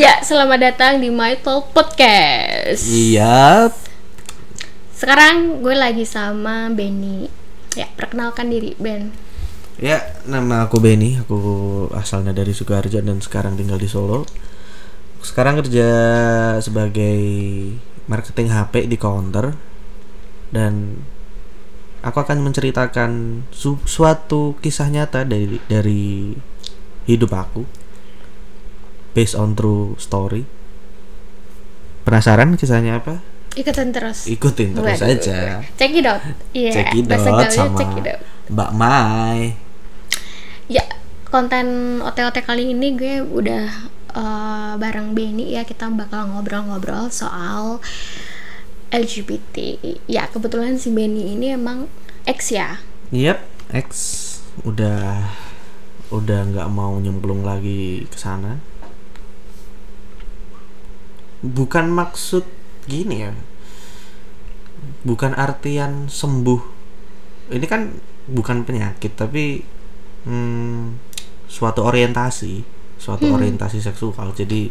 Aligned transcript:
Ya, 0.00 0.16
selamat 0.24 0.58
datang 0.64 0.92
di 1.02 1.12
My 1.12 1.36
Talk 1.44 1.76
Podcast. 1.76 2.88
Iya, 2.88 3.68
Sekarang 4.96 5.60
gue 5.60 5.76
lagi 5.76 6.04
sama 6.08 6.68
Benny. 6.72 7.28
Ya, 7.76 7.88
perkenalkan 7.92 8.48
diri 8.48 8.72
Ben. 8.80 9.12
ya 9.80 9.96
nama 10.28 10.68
aku 10.68 10.76
Benny, 10.76 11.16
aku 11.16 11.36
asalnya 11.96 12.36
dari 12.36 12.52
Sukoharjo 12.52 13.00
dan 13.00 13.16
sekarang 13.24 13.56
tinggal 13.56 13.80
di 13.80 13.88
Solo. 13.88 14.28
Sekarang 15.24 15.56
kerja 15.60 15.88
sebagai 16.60 17.20
marketing 18.04 18.52
HP 18.52 18.88
di 18.88 18.96
counter 19.00 19.56
dan 20.52 21.00
aku 22.04 22.20
akan 22.20 22.44
menceritakan 22.44 23.10
su- 23.52 23.80
suatu 23.88 24.52
kisah 24.60 24.92
nyata 24.92 25.24
dari 25.24 25.56
dari 25.64 26.36
hidup 27.08 27.32
aku 27.32 27.64
based 29.12 29.34
on 29.34 29.58
true 29.58 29.94
story. 29.98 30.46
Penasaran 32.06 32.56
kisahnya 32.56 33.02
apa? 33.02 33.20
Ikutin 33.58 33.90
terus. 33.90 34.30
Ikutin 34.30 34.78
terus 34.78 34.98
Waduh. 35.02 35.10
aja. 35.10 35.38
Check 35.74 35.92
it 35.94 36.06
out. 36.06 36.22
Cekidot 36.54 37.10
bahasa 37.10 37.28
gaulnya 37.34 37.50
sama 37.50 37.78
check 37.78 37.92
it 37.98 38.06
out. 38.14 38.20
Mbak 38.50 38.70
Mai. 38.74 39.40
Ya, 40.70 40.86
konten 41.26 41.98
OT-OT 42.02 42.46
kali 42.46 42.70
ini 42.70 42.94
gue 42.94 43.22
udah 43.26 43.66
eh, 44.14 44.72
bareng 44.78 45.18
Benny 45.18 45.54
ya 45.54 45.66
kita 45.66 45.90
bakal 45.90 46.30
ngobrol-ngobrol 46.30 47.10
soal 47.10 47.82
LGBT. 48.90 49.78
Ya, 50.06 50.30
kebetulan 50.30 50.78
si 50.78 50.94
Benny 50.94 51.34
ini 51.34 51.54
emang 51.54 51.90
ex 52.26 52.54
ya. 52.54 52.82
Yep, 53.10 53.38
X 53.74 53.90
udah 54.62 55.30
udah 56.10 56.40
nggak 56.50 56.68
mau 56.70 56.94
nyemplung 56.98 57.42
lagi 57.46 58.06
ke 58.06 58.18
sana. 58.18 58.58
Bukan 61.40 61.92
maksud 61.92 62.44
gini 62.84 63.24
ya. 63.24 63.32
Bukan 65.04 65.32
artian 65.36 66.08
sembuh. 66.08 66.62
Ini 67.50 67.66
kan 67.66 67.90
bukan 68.30 68.62
penyakit 68.62 69.18
tapi 69.18 69.64
hmm, 70.24 71.00
suatu 71.50 71.82
orientasi, 71.82 72.62
suatu 73.00 73.26
orientasi 73.36 73.82
seksual. 73.82 74.36
Jadi 74.36 74.70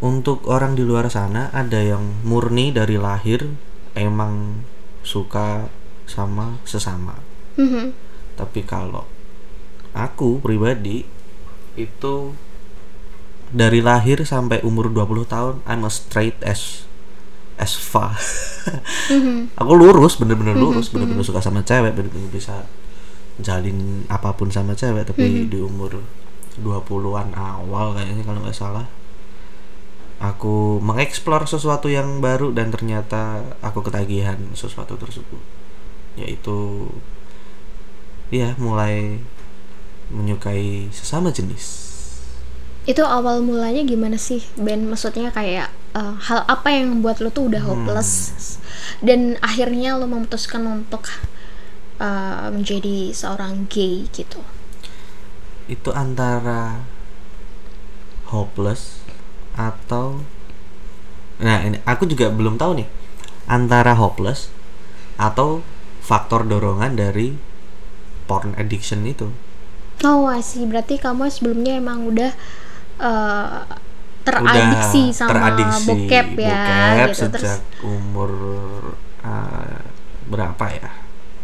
untuk 0.00 0.48
orang 0.48 0.72
di 0.72 0.82
luar 0.82 1.12
sana 1.12 1.52
ada 1.52 1.76
yang 1.76 2.24
murni 2.24 2.72
dari 2.72 2.96
lahir 2.96 3.44
emang 3.92 4.64
suka 5.04 5.68
sama 6.08 6.58
sesama. 6.64 7.20
Mhm. 7.60 7.92
Tapi 8.40 8.64
kalau 8.64 9.04
aku 9.92 10.40
pribadi 10.40 11.04
itu 11.76 12.32
dari 13.50 13.82
lahir 13.82 14.22
sampai 14.22 14.62
umur 14.62 14.90
20 14.94 15.26
tahun 15.26 15.54
I'm 15.66 15.82
a 15.82 15.90
straight 15.90 16.38
as 16.46 16.86
as 17.60 17.76
far. 17.76 18.16
aku 19.60 19.72
lurus, 19.76 20.16
bener-bener 20.16 20.56
lurus, 20.56 20.88
bener-bener 20.88 21.20
suka 21.20 21.44
sama 21.44 21.60
cewek, 21.60 21.92
bener-bener 21.92 22.30
bisa 22.32 22.64
jalin 23.40 24.04
apa 24.08 24.36
pun 24.36 24.52
sama 24.52 24.76
cewek 24.76 25.08
tapi 25.08 25.48
di 25.48 25.58
umur 25.60 26.04
20-an 26.60 27.32
awal 27.32 27.96
kayaknya 27.96 28.24
kalau 28.24 28.40
nggak 28.40 28.56
salah. 28.56 28.86
Aku 30.20 30.80
mengeksplor 30.84 31.48
sesuatu 31.48 31.88
yang 31.88 32.20
baru 32.20 32.52
dan 32.52 32.68
ternyata 32.68 33.56
aku 33.64 33.80
ketagihan 33.80 34.36
sesuatu 34.52 34.96
tersebut. 35.00 35.40
Yaitu 36.20 36.88
ya 38.28 38.52
mulai 38.60 39.20
menyukai 40.12 40.92
sesama 40.92 41.32
jenis 41.32 41.89
Itu 42.90 43.06
awal 43.06 43.46
mulanya 43.46 43.86
gimana 43.86 44.18
sih 44.18 44.42
Ben? 44.58 44.82
Maksudnya 44.90 45.30
kayak 45.30 45.70
eh, 45.94 46.14
hal 46.26 46.42
apa 46.50 46.74
yang 46.74 46.98
membuat 46.98 47.22
lo 47.22 47.30
tuh 47.30 47.46
udah 47.46 47.62
hopeless 47.62 48.10
dan 49.06 49.38
akhirnya 49.38 49.94
lo 49.94 50.10
memutuskan 50.10 50.66
untuk 50.66 51.06
eh, 52.02 52.46
menjadi 52.50 53.14
seorang 53.14 53.70
gay 53.70 54.10
gitu. 54.10 54.42
itu 55.70 55.94
antara 55.94 56.82
hopeless 58.34 59.06
atau 59.54 60.18
nah 61.38 61.62
ini 61.62 61.78
aku 61.86 62.10
juga 62.10 62.26
belum 62.26 62.58
tahu 62.58 62.82
nih 62.82 62.88
antara 63.46 63.94
hopeless 63.94 64.50
atau 65.14 65.62
faktor 66.02 66.42
dorongan 66.42 66.98
dari 66.98 67.38
porn 68.26 68.58
addiction 68.58 69.06
itu 69.06 69.30
Oh, 70.00 70.32
see. 70.40 70.64
Berarti 70.64 70.96
kamu 70.96 71.28
sebelumnya 71.28 71.76
emang 71.76 72.08
udah 72.08 72.32
eh, 73.00 73.60
teradiksi 74.20 75.02
Udah 75.10 75.16
sama 75.16 75.30
teradiksi 75.32 75.86
bokep 75.88 76.28
ya 76.36 76.60
bokep 76.60 77.08
gitu. 77.08 77.18
sejak 77.18 77.40
Terus 77.40 77.54
umur 77.82 78.30
uh, 79.24 79.80
berapa 80.30 80.64
ya 80.70 80.90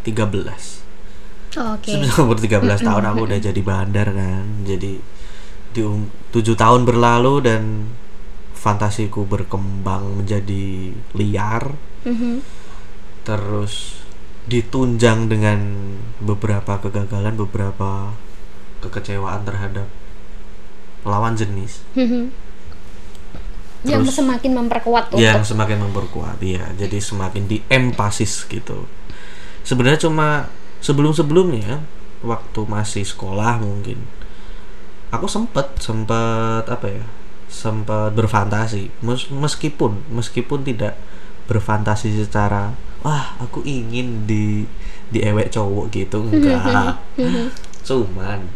13 0.07 1.57
oh, 1.59 1.75
oke. 1.75 1.91
Sebelum 1.91 2.17
umur 2.31 2.39
13 2.39 2.87
tahun 2.87 3.05
aku 3.11 3.21
udah 3.27 3.39
jadi 3.43 3.61
bandar 3.65 4.09
kan. 4.13 4.47
Jadi 4.63 4.93
di 5.75 5.81
um, 5.83 6.09
7 6.31 6.55
tahun 6.55 6.87
berlalu 6.87 7.35
dan 7.43 7.63
fantasiku 8.55 9.27
berkembang 9.27 10.23
menjadi 10.23 10.95
liar. 11.17 11.75
Mhm. 12.07 12.45
Terus 13.27 14.05
ditunjang 14.47 15.27
dengan 15.27 15.59
beberapa 16.23 16.79
kegagalan, 16.79 17.35
beberapa 17.35 18.15
kekecewaan 18.79 19.43
terhadap 19.43 19.91
lawan 21.07 21.35
jenis. 21.35 21.83
Mhm. 21.95 22.31
Yang 23.87 24.11
Terus- 24.11 24.17
semakin 24.19 24.53
memperkuat 24.59 25.05
yang 25.15 25.39
untuk 25.39 25.47
semakin 25.47 25.79
memperkuat 25.87 26.43
ya 26.43 26.67
jadi 26.75 26.99
semakin 26.99 27.47
diempasis 27.47 28.43
gitu. 28.51 28.91
Sebenarnya 29.63 30.03
cuma 30.03 30.51
sebelum 30.83 31.15
sebelumnya 31.15 31.87
waktu 32.27 32.61
masih 32.67 33.07
sekolah 33.07 33.63
mungkin 33.63 34.03
aku 35.15 35.31
sempet 35.31 35.79
sempet 35.79 36.67
apa 36.67 36.87
ya 36.91 37.05
sempat 37.47 38.11
berfantasi. 38.13 38.91
Mes- 39.07 39.31
meskipun 39.31 40.03
meskipun 40.11 40.67
tidak 40.67 40.99
berfantasi 41.47 42.11
secara 42.19 42.75
wah 43.07 43.39
aku 43.39 43.63
ingin 43.63 44.27
di 44.27 44.67
di 45.07 45.23
ewek 45.23 45.55
cowok 45.55 45.95
gitu 45.95 46.27
enggak. 46.27 46.99
cuman 47.87 48.51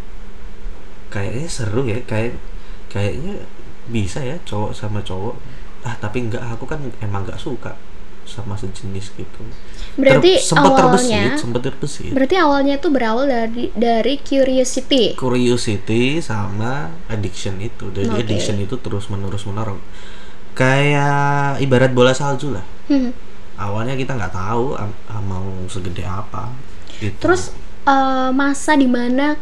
kayaknya 1.10 1.46
seru 1.46 1.82
ya 1.84 1.98
kayak 2.02 2.38
kayaknya 2.86 3.42
bisa 3.86 4.22
ya 4.22 4.38
cowok 4.42 4.70
sama 4.72 5.02
cowok 5.02 5.34
ah 5.82 5.94
tapi 5.96 6.22
enggak 6.22 6.42
aku 6.44 6.64
kan 6.64 6.78
emang 7.00 7.24
nggak 7.24 7.36
suka 7.36 7.74
sama 8.22 8.54
sejenis 8.54 9.10
gitu 9.12 9.42
Berarti 9.98 10.38
sempat 10.38 10.70
awalnya- 10.70 11.34
terbesit 11.34 11.34
sempat 11.36 11.60
terbesit 11.64 12.12
Berarti 12.14 12.36
awalnya 12.36 12.78
tuh 12.78 12.90
berawal 12.90 13.26
dari 13.26 13.74
dari 13.74 14.22
curiosity. 14.22 15.18
curiosity 15.18 16.22
sama 16.22 16.94
addiction 17.06 17.58
itu 17.58 17.90
jadi 17.90 18.06
Oke. 18.08 18.22
addiction 18.22 18.54
itu 18.56 18.78
terus 18.78 19.10
menerus 19.10 19.42
menerus 19.44 19.82
kayak 20.54 21.58
ibarat 21.58 21.90
bola 21.90 22.12
salju 22.12 22.52
lah 22.52 22.62
Mhm. 22.86 23.10
awalnya 23.56 23.94
kita 23.94 24.14
nggak 24.14 24.30
tahu 24.30 24.78
mau 25.20 25.46
segede 25.66 26.02
apa 26.02 26.50
gitu. 26.98 27.16
Terus 27.18 27.50
eh, 27.82 28.30
masa 28.30 28.74
di 28.74 28.86
mana 28.86 29.34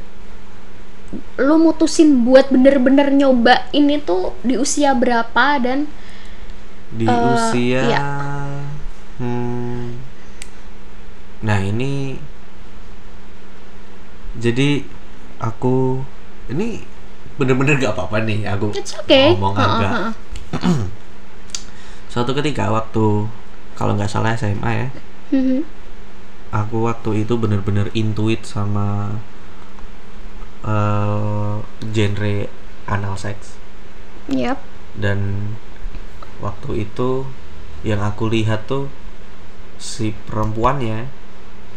lo 1.40 1.56
mutusin 1.56 2.20
buat 2.24 2.52
bener-bener 2.52 3.08
nyoba 3.10 3.64
ini 3.72 3.96
tuh 3.96 4.36
di 4.44 4.60
usia 4.60 4.92
berapa 4.92 5.56
dan 5.56 5.88
di 6.92 7.08
eh, 7.08 7.32
usia 7.32 7.80
iya. 7.88 8.02
hmm, 9.16 9.84
nah 11.40 11.58
ini 11.60 12.16
jadi 14.38 14.84
aku 15.40 16.02
ini 16.52 16.84
bener-bener 17.38 17.78
gak 17.78 17.94
apa-apa 17.94 18.22
nih 18.26 18.44
aku 18.50 18.74
it's 18.74 18.92
okay. 18.98 19.32
ngomong 19.32 19.54
Heeh, 19.56 19.68
agak 19.80 19.92
heeh. 19.94 20.82
suatu 22.12 22.32
ketika 22.34 22.68
waktu 22.68 23.28
kalau 23.78 23.92
nggak 23.94 24.10
salah 24.10 24.34
SMA 24.34 24.72
ya 24.74 24.88
Mhm. 25.28 25.60
aku 26.48 26.88
waktu 26.88 27.28
itu 27.28 27.36
bener-bener 27.36 27.92
intuit 27.92 28.40
sama 28.48 29.20
eh, 30.64 31.54
genre 31.94 32.36
anal 32.88 33.14
seks 33.20 33.58
Yap. 34.28 34.60
dan 34.96 35.52
waktu 36.40 36.86
itu 36.86 37.26
yang 37.82 38.02
aku 38.02 38.26
lihat 38.30 38.66
tuh 38.66 38.90
si 39.78 40.10
perempuannya 40.26 41.06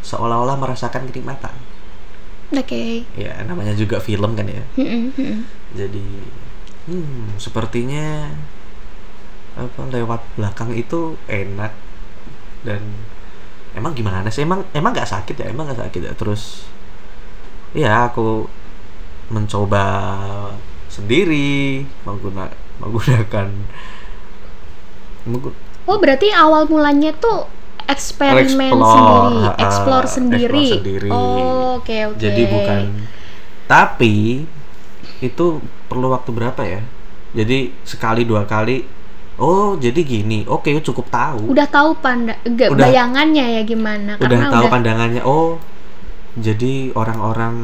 seolah-olah 0.02 0.58
merasakan 0.58 1.06
kenikmatan. 1.10 1.54
Oke. 2.52 3.08
ya 3.16 3.40
namanya 3.48 3.72
juga 3.78 4.02
film 4.04 4.36
kan 4.36 4.44
ya. 4.50 4.64
Jadi 5.72 6.04
hmm 6.90 7.38
sepertinya 7.40 8.34
apa 9.56 9.82
lewat 9.88 10.22
belakang 10.36 10.74
itu 10.76 11.16
enak. 11.30 11.72
Dan 12.66 12.82
emang 13.78 13.94
gimana 13.96 14.28
sih? 14.34 14.44
Emang 14.44 14.66
emang 14.76 14.92
nggak 14.92 15.08
sakit 15.10 15.36
ya? 15.38 15.48
Emang 15.54 15.70
nggak 15.70 15.82
sakit 15.88 16.02
ya? 16.12 16.14
Terus 16.18 16.68
ya 17.72 18.12
aku 18.12 18.50
mencoba 19.32 19.86
sendiri 20.86 21.82
mengguna 22.04 22.52
menggunakan 22.78 23.48
menggu- 25.24 25.56
Oh 25.82 25.98
berarti 25.98 26.30
awal 26.30 26.68
mulanya 26.68 27.10
tuh 27.14 27.50
eksperimen 27.88 28.72
Explore, 28.72 28.86
sendiri, 28.88 29.36
ha-ha, 29.42 29.52
explore 29.58 30.08
sendiri. 30.08 30.66
explore 30.70 30.78
sendiri. 30.78 31.10
Oh 31.10 31.82
oke 31.82 31.98
oke. 32.08 32.18
jadi 32.18 32.42
bukan 32.46 32.84
tapi 33.66 34.46
itu 35.20 35.46
perlu 35.88 36.12
waktu 36.12 36.30
berapa 36.30 36.62
ya 36.62 36.82
jadi 37.32 37.72
sekali 37.82 38.24
dua 38.24 38.44
kali 38.44 38.84
oh 39.38 39.76
jadi 39.76 39.96
gini 39.98 40.44
oke 40.46 40.70
cukup 40.82 41.08
tahu 41.08 41.50
Udah 41.50 41.66
tahu 41.66 41.96
panda, 41.98 42.36
enggak 42.44 42.70
Udah. 42.70 42.84
bayangannya 42.86 43.46
ya 43.58 43.62
gimana? 43.64 44.16
udah 44.16 44.28
Karena 44.30 44.48
tahu 44.50 44.66
pandangannya 44.68 45.22
oh 45.24 45.58
jadi 46.36 46.92
orang-orang 46.94 47.56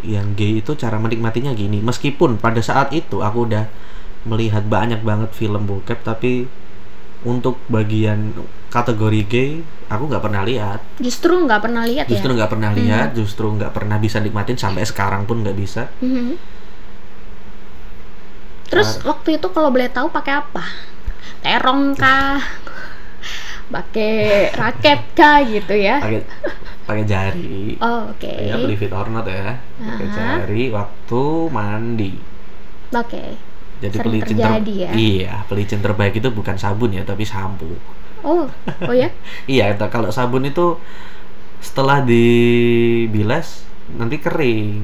yang 0.00 0.34
gay 0.34 0.60
itu 0.60 0.74
cara 0.74 0.96
menikmatinya 0.96 1.50
gini 1.52 1.82
meskipun 1.82 2.38
pada 2.38 2.62
saat 2.62 2.94
itu 2.94 3.18
aku 3.18 3.50
udah 3.50 3.66
melihat 4.24 4.62
banyak 4.62 5.02
banget 5.02 5.30
film 5.32 5.66
bokep 5.66 6.02
tapi 6.02 6.46
untuk 7.22 7.58
bagian 7.66 8.30
kategori 8.68 9.20
gay 9.26 9.50
aku 9.88 10.06
nggak 10.06 10.22
pernah 10.22 10.42
lihat 10.44 10.80
Justru 11.00 11.34
nggak 11.34 11.62
pernah 11.64 11.82
lihat 11.82 12.06
justru 12.06 12.30
ya. 12.30 12.36
nggak 12.38 12.50
pernah 12.52 12.70
lihat 12.70 13.08
justru 13.16 13.46
nggak 13.48 13.72
pernah 13.74 13.96
bisa 13.98 14.20
nikmatin 14.20 14.54
sampai 14.54 14.84
sekarang 14.84 15.24
pun 15.24 15.42
nggak 15.42 15.56
bisa 15.58 15.88
Mhm. 15.98 16.36
Terus 18.68 19.00
waktu 19.00 19.40
itu 19.40 19.48
kalau 19.48 19.72
boleh 19.72 19.88
tahu 19.88 20.12
pakai 20.12 20.44
apa? 20.44 20.60
Terong 21.40 21.96
kah? 21.96 22.36
pakai 23.68 24.48
raket 24.52 25.00
kah 25.12 25.44
gitu 25.44 25.72
ya? 25.72 26.00
pakai 26.00 26.24
pakai 26.88 27.04
jari 27.04 27.76
Oh, 27.78 28.08
oke. 28.08 28.32
ya 28.32 28.56
believe 28.56 28.80
it 28.80 28.92
or 28.96 29.06
not 29.12 29.28
ya 29.28 29.60
pakai 29.76 30.08
Aha. 30.08 30.16
jari 30.16 30.72
waktu 30.72 31.22
mandi 31.52 32.12
Oke. 32.90 33.36
jadi 33.78 33.92
Sering 33.94 34.06
pelicin 34.08 34.34
ter- 34.34 34.42
terjadi 34.42 34.74
ya? 34.88 34.90
iya 34.96 35.34
pelicin 35.44 35.80
terbaik 35.84 36.16
itu 36.16 36.32
bukan 36.32 36.56
sabun 36.56 36.96
ya 36.96 37.04
tapi 37.04 37.28
sampo 37.28 37.68
Oh, 38.24 38.48
oh 38.88 38.94
ya? 38.96 39.12
iya 39.52 39.76
kalau 39.78 40.08
sabun 40.10 40.42
itu 40.42 40.80
setelah 41.60 42.00
dibilas 42.02 43.62
nanti 43.94 44.16
kering 44.18 44.82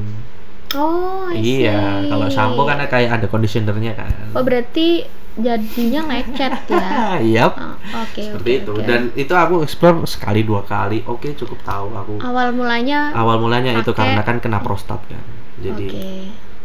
Oh, 0.75 1.31
I 1.31 1.39
iya 1.39 2.03
kalau 2.11 2.27
sampo 2.29 2.67
kan 2.67 2.83
kayak 2.85 3.23
ada 3.23 3.27
conditionernya 3.31 3.95
kan 3.95 4.35
Oh, 4.35 4.43
berarti 4.43 5.07
jadinya 5.35 6.01
lecet 6.07 6.55
ya? 6.71 6.89
Iya, 7.35 7.45
Oh, 7.51 7.75
Oke, 8.07 8.23
seperti 8.23 8.51
oke, 8.51 8.61
itu. 8.63 8.73
oke. 8.73 8.87
Dan 8.87 9.01
itu 9.15 9.35
aku 9.35 9.55
explore 9.63 10.07
sekali 10.07 10.43
dua 10.43 10.63
kali. 10.63 11.03
Oke, 11.05 11.35
cukup 11.35 11.59
tahu 11.63 11.91
aku. 11.91 12.15
awal 12.23 12.51
mulanya 12.51 13.11
Awal 13.11 13.39
mulanya 13.39 13.75
itu 13.75 13.91
pakai- 13.91 14.15
karena 14.15 14.23
kan 14.23 14.37
kena 14.39 14.59
prostat 14.61 15.03
kan. 15.07 15.25
Jadi 15.59 15.87
Oke. 15.91 16.07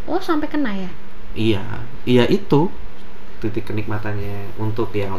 Oh, 0.05 0.17
sampai 0.17 0.45
kena 0.45 0.73
ya? 0.73 0.89
iya, 1.31 1.61
iya 2.03 2.25
itu 2.25 2.73
titik 3.39 3.65
kenikmatannya 3.65 4.57
untuk 4.57 4.89
yang 4.91 5.13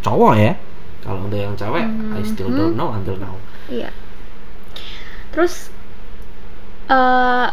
cowok 0.00 0.32
ya. 0.36 0.54
Kalau 1.02 1.26
untuk 1.26 1.38
yang 1.38 1.54
cewek, 1.54 1.86
I 2.12 2.22
still 2.22 2.50
Mhm. 2.50 2.56
don't 2.56 2.74
know 2.74 2.90
until 2.90 3.18
now. 3.18 3.34
Iya. 3.66 3.90
Terus 5.30 5.70
eh 6.86 7.48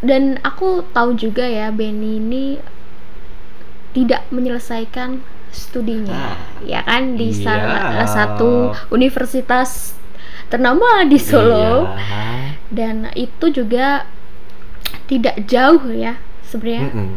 dan 0.00 0.38
aku 0.40 0.86
tahu 0.90 1.12
juga 1.14 1.44
ya 1.44 1.68
Benny 1.68 2.16
ini 2.18 2.44
tidak 3.90 4.26
menyelesaikan 4.28 5.20
studinya, 5.48 6.36
Ah, 6.36 6.36
ya 6.60 6.84
kan 6.84 7.16
di 7.16 7.32
iya. 7.32 7.40
salah 7.40 8.04
satu 8.04 8.50
universitas 8.88 9.96
ternama 10.48 11.04
di 11.04 11.16
Solo 11.16 11.88
Iya. 11.88 12.56
dan 12.68 13.08
itu 13.12 13.48
juga 13.48 14.04
tidak 15.08 15.44
jauh 15.44 15.88
ya 15.88 16.20
sebenarnya 16.44 16.88
Mm-mm. 16.88 17.08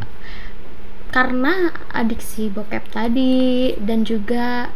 karena 1.12 1.76
adiksi 1.92 2.48
bokep 2.48 2.88
tadi 2.92 3.76
dan 3.80 4.08
juga 4.08 4.72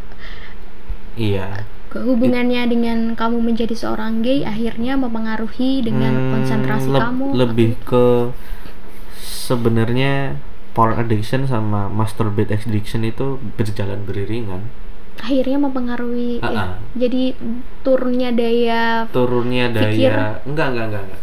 Iya. 1.16 1.64
hubungannya 1.96 2.68
dengan 2.68 3.16
kamu 3.16 3.40
menjadi 3.40 3.72
seorang 3.72 4.20
gay 4.20 4.44
akhirnya 4.44 5.00
mempengaruhi 5.00 5.80
dengan 5.80 6.12
Hmm, 6.12 6.28
konsentrasi 6.36 6.92
leb- 6.92 7.00
kamu 7.00 7.26
lebih 7.32 7.70
ke 7.88 8.36
sebenarnya 9.16 10.36
porn 10.76 10.92
addiction 10.94 11.48
sama 11.48 11.88
masturbate 11.88 12.52
addiction 12.52 13.00
itu 13.02 13.40
berjalan 13.56 14.04
beriringan. 14.04 14.68
akhirnya 15.16 15.56
mempengaruhi 15.56 16.38
ya. 16.38 16.44
Ah-ah. 16.44 16.70
jadi 16.92 17.32
turunnya 17.80 18.28
daya 18.30 19.08
turunnya 19.08 19.72
daya 19.72 19.88
Pikir. 19.88 20.12
enggak 20.44 20.66
enggak 20.76 20.86
enggak, 20.86 21.02
enggak. 21.08 21.22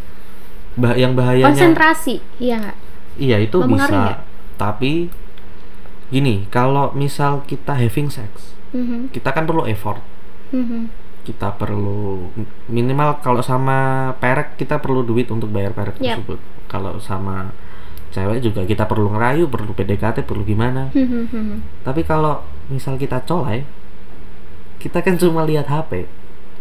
Bah- 0.74 0.98
yang 0.98 1.14
bahayanya 1.14 1.54
konsentrasi 1.54 2.18
iya 2.42 2.58
nggak 2.58 2.78
iya 3.16 3.38
itu 3.38 3.54
bisa 3.62 3.94
nggak? 3.94 4.18
tapi 4.58 5.14
gini 6.10 6.50
kalau 6.50 6.90
misal 6.94 7.46
kita 7.46 7.78
having 7.78 8.10
sex 8.10 8.58
Mhm, 8.74 9.14
kita 9.14 9.30
kan 9.30 9.46
perlu 9.46 9.70
effort 9.70 10.02
mhm. 10.50 10.90
kita 11.24 11.54
perlu 11.54 12.34
minimal 12.66 13.22
kalau 13.22 13.40
sama 13.40 13.78
perek 14.18 14.58
kita 14.58 14.82
perlu 14.82 15.06
duit 15.06 15.30
untuk 15.30 15.54
bayar 15.54 15.70
perek 15.70 16.02
Yap. 16.02 16.26
tersebut 16.26 16.40
kalau 16.66 16.98
sama 16.98 17.54
cewek 18.14 18.46
juga 18.46 18.62
kita 18.64 18.86
perlu 18.86 19.10
ngerayu 19.10 19.50
perlu 19.50 19.74
PDKT 19.74 20.24
perlu 20.24 20.46
gimana. 20.46 20.94
Tapi 21.88 22.02
kalau 22.06 22.46
misal 22.70 22.96
kita 23.02 23.26
colai 23.26 23.66
kita 24.78 25.00
kan 25.02 25.16
cuma 25.16 25.48
lihat 25.48 25.72
HP 25.72 26.06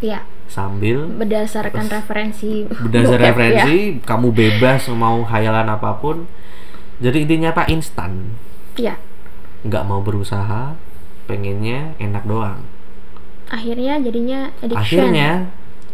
Iya, 0.03 0.27
sambil 0.51 1.07
berdasarkan 1.07 1.87
referensi 1.87 2.67
berdasar 2.67 3.15
bokep, 3.15 3.23
ya. 3.23 3.27
referensi 3.31 3.75
kamu 4.03 4.27
bebas 4.35 4.91
mau 4.91 5.23
hayalan 5.23 5.71
apa 5.71 5.95
pun. 5.95 6.27
Jadi 6.99 7.23
intinya 7.23 7.55
apa? 7.55 7.63
Instan. 7.71 8.35
Iya. 8.75 8.97
nggak 9.63 9.83
mau 9.87 10.03
berusaha 10.03 10.75
pengennya 11.23 11.95
enak 11.95 12.27
doang. 12.27 12.67
Akhirnya 13.47 13.95
jadinya 14.03 14.51
addiction. 14.59 15.07
Akhirnya 15.07 15.29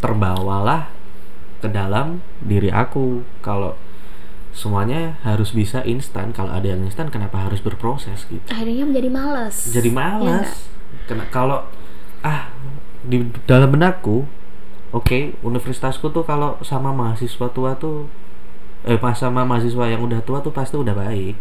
terbawalah 0.02 0.90
ke 1.62 1.70
dalam 1.70 2.18
diri 2.42 2.74
aku. 2.74 3.22
Kalau 3.46 3.78
semuanya 4.50 5.14
harus 5.22 5.54
bisa 5.54 5.80
instan 5.86 6.34
kalau 6.34 6.50
ada 6.50 6.66
yang 6.66 6.82
instan 6.82 7.06
kenapa 7.06 7.38
harus 7.46 7.62
berproses 7.62 8.26
gitu 8.26 8.42
akhirnya 8.50 8.82
menjadi 8.82 9.08
males 9.08 9.56
jadi 9.70 9.88
Iya 9.88 9.94
nggak? 9.94 10.10
malas 10.18 10.50
Kena 11.06 11.24
kalau 11.30 11.64
ah 12.20 12.50
di 13.00 13.22
dalam 13.46 13.70
benakku 13.70 14.26
oke 14.90 15.38
universitasku 15.40 16.10
tuh 16.10 16.26
kalau 16.26 16.58
sama 16.66 16.90
mahasiswa 16.90 17.46
tua 17.54 17.78
tuh 17.78 18.10
eh 18.82 18.98
pas 18.98 19.14
sama 19.14 19.46
mahasiswa 19.46 19.86
yang 19.86 20.02
udah 20.02 20.18
tua 20.26 20.42
tuh 20.42 20.50
pasti 20.50 20.74
udah 20.74 20.92
baik 20.92 21.38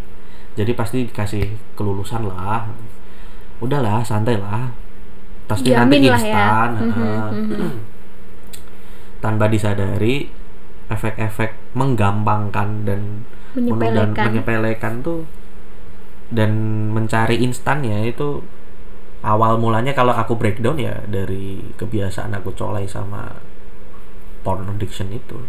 jadi 0.53 0.71
pasti 0.77 1.09
dikasih 1.09 1.49
kelulusan 1.73 2.29
lah 2.29 2.69
udahlah 3.59 4.05
santai 4.05 4.37
lah 4.37 4.69
pasti 5.49 5.73
nanti 5.73 5.97
Jamin 5.97 6.01
ya. 6.05 6.13
instan 6.13 6.69
heeh. 6.77 7.23
mhm. 7.33 7.73
tanpa 9.23 9.51
disadari 9.51 10.29
efek-efek 10.87 11.58
menggampangkan 11.73 12.85
dan 12.87 13.01
dan 13.53 13.65
Menyepelekan. 13.65 14.25
menyepelekan 14.29 14.93
tuh 15.01 15.25
dan 16.29 16.51
mencari 16.93 17.41
instannya 17.41 18.05
itu 18.05 18.45
awal 19.25 19.57
mulanya 19.57 19.91
kalau 19.97 20.13
aku 20.13 20.37
breakdown 20.37 20.77
ya 20.77 21.01
dari 21.09 21.59
kebiasaan 21.75 22.37
aku 22.37 22.53
colai 22.53 22.85
sama 22.85 23.41
porn 24.45 24.69
addiction 24.69 25.09
itu. 25.09 25.41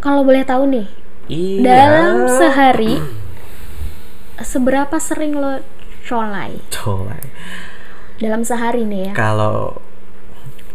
Kalau 0.00 0.24
boleh 0.24 0.46
tahu 0.46 0.64
nih 0.70 0.86
iya. 1.28 1.60
dalam 1.60 2.30
sehari 2.30 3.02
seberapa 4.40 4.96
sering 4.96 5.36
lo 5.36 5.60
colai? 6.06 6.56
Colai. 6.72 7.22
Dalam 8.16 8.46
sehari 8.46 8.86
nih 8.88 9.10
ya. 9.10 9.12
Kalau 9.12 9.82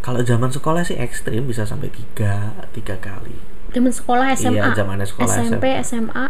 kalau 0.05 0.21
zaman 0.21 0.53
sekolah 0.53 0.85
sih 0.85 0.99
ekstrim 1.01 1.49
bisa 1.49 1.65
sampai 1.65 1.89
tiga 1.89 2.53
tiga 2.77 3.01
kali 3.01 3.54
zaman 3.75 3.91
sekolah 3.91 4.25
SMA 4.33 4.55
Iya, 4.55 4.71
zaman 4.73 4.97
sekolah 5.01 5.35
SMP 5.43 5.65
SMA 5.83 6.25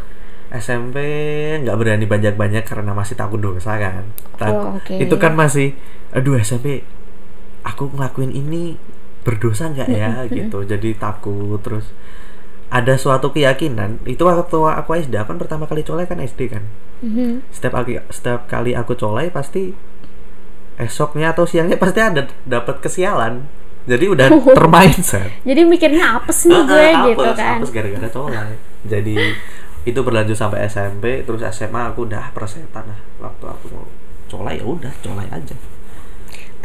SMP 0.48 0.98
nggak 1.60 1.76
berani 1.76 2.06
banyak-banyak 2.06 2.64
karena 2.64 2.92
masih 2.92 3.14
takut 3.14 3.38
dosa 3.38 3.76
kan. 3.76 4.06
Tak- 4.36 4.50
Oh, 4.50 4.78
oke. 4.78 4.94
Itu 4.96 5.16
kan 5.16 5.34
masih, 5.34 5.74
aduh 6.10 6.38
SMP, 6.38 6.86
aku 7.62 7.90
ngelakuin 7.90 8.30
ini 8.30 8.78
berdosa 9.22 9.68
nggak 9.68 9.90
ya 9.90 10.10
gitu. 10.30 10.62
Jadi 10.64 10.94
takut 10.96 11.58
terus 11.60 11.90
ada 12.68 12.94
suatu 12.96 13.30
keyakinan 13.30 14.02
itu 14.06 14.22
waktu 14.22 14.42
aku 14.58 14.90
SD 14.96 15.18
kan 15.20 15.38
pertama 15.38 15.66
kali 15.66 15.82
colai 15.82 16.06
kan 16.06 16.18
SD 16.20 16.42
kan. 16.48 16.64
Mhm. 17.02 17.46
Setiap 17.50 17.74
kali 17.76 17.98
setiap 18.10 18.46
kali 18.46 18.74
aku 18.74 18.94
colai 18.94 19.30
pasti 19.30 19.74
esoknya 20.76 21.32
atau 21.32 21.44
siangnya 21.44 21.76
pasti 21.76 22.00
ada 22.00 22.28
dapat 22.44 22.80
kesialan. 22.80 23.48
Jadi 23.86 24.06
udah 24.10 24.28
termindset. 24.58 25.30
jadi 25.50 25.62
mikirnya 25.66 26.18
apes 26.18 26.50
nih 26.50 26.62
gue 26.70 26.86
ah, 26.90 27.04
gitu 27.06 27.22
apes, 27.22 27.38
kan? 27.38 27.58
Apes 27.62 27.72
gara-gara 27.72 28.10
colai 28.10 28.52
jadi 28.86 29.16
itu 29.86 30.00
berlanjut 30.02 30.38
sampai 30.38 30.66
SMP 30.66 31.22
terus 31.26 31.42
SMA 31.54 31.94
aku 31.94 32.10
udah 32.10 32.34
persetan 32.34 32.86
lah. 32.90 33.00
Waktu 33.22 33.46
aku 33.46 33.66
mau 33.74 33.86
colai 34.26 34.58
ya 34.58 34.66
udah 34.66 34.94
colai 35.02 35.28
aja. 35.30 35.56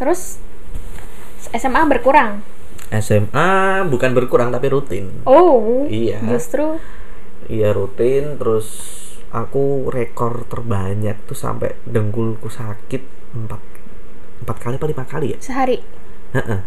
Terus 0.01 0.41
SMA 1.53 1.81
berkurang? 1.85 2.41
SMA 2.89 3.85
bukan 3.87 4.11
berkurang 4.17 4.49
tapi 4.49 4.67
rutin. 4.73 5.21
Oh 5.29 5.85
Iya. 5.85 6.25
justru? 6.25 6.81
Iya 7.45 7.77
rutin. 7.77 8.41
Terus 8.41 8.67
aku 9.29 9.93
rekor 9.93 10.49
terbanyak 10.49 11.21
tuh 11.29 11.37
sampai 11.37 11.77
dengkulku 11.85 12.49
sakit 12.49 13.33
empat 13.37 13.61
empat 14.41 14.57
kali 14.57 14.75
apa 14.81 14.87
lima 14.89 15.05
kali 15.05 15.27
ya? 15.33 15.39
Sehari. 15.41 15.77
Heeh. 16.33 16.59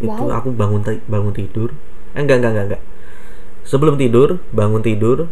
Itu 0.00 0.30
aku 0.30 0.54
bangun 0.54 0.82
bangun 1.06 1.34
tidur. 1.34 1.74
Eh, 2.14 2.22
enggak 2.22 2.42
enggak 2.42 2.52
enggak 2.54 2.66
enggak. 2.72 2.82
Sebelum 3.64 3.96
tidur, 3.96 4.44
bangun 4.52 4.84
tidur, 4.84 5.26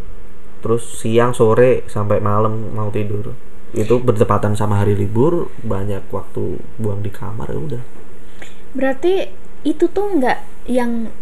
terus 0.64 0.83
siang 1.02 1.37
sore 1.37 1.85
sampai 1.90 2.23
malam 2.23 2.73
mau 2.73 2.88
tidur. 2.88 3.37
Itu 3.73 4.00
bertepatan 4.00 4.57
sama 4.57 4.81
hari 4.85 4.97
libur, 4.97 5.49
banyak 5.64 6.09
waktu 6.12 6.61
buang 6.81 7.00
di 7.00 7.11
kamar 7.12 7.49
ya 7.52 7.59
udah. 7.59 7.83
Berarti 8.73 9.28
itu 9.62 9.85
tuh 9.88 10.16
nggak 10.19 10.69
yang 10.69 11.12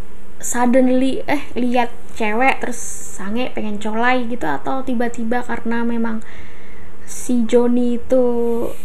suddenly 0.41 1.21
eh 1.29 1.53
lihat 1.53 1.93
cewek 2.17 2.65
terus 2.65 2.81
sange 3.17 3.53
pengen 3.53 3.77
colai 3.77 4.25
gitu 4.25 4.49
atau 4.49 4.81
tiba-tiba 4.81 5.45
karena 5.45 5.85
memang 5.85 6.25
si 7.11 7.43
Joni 7.43 7.99
itu 7.99 8.23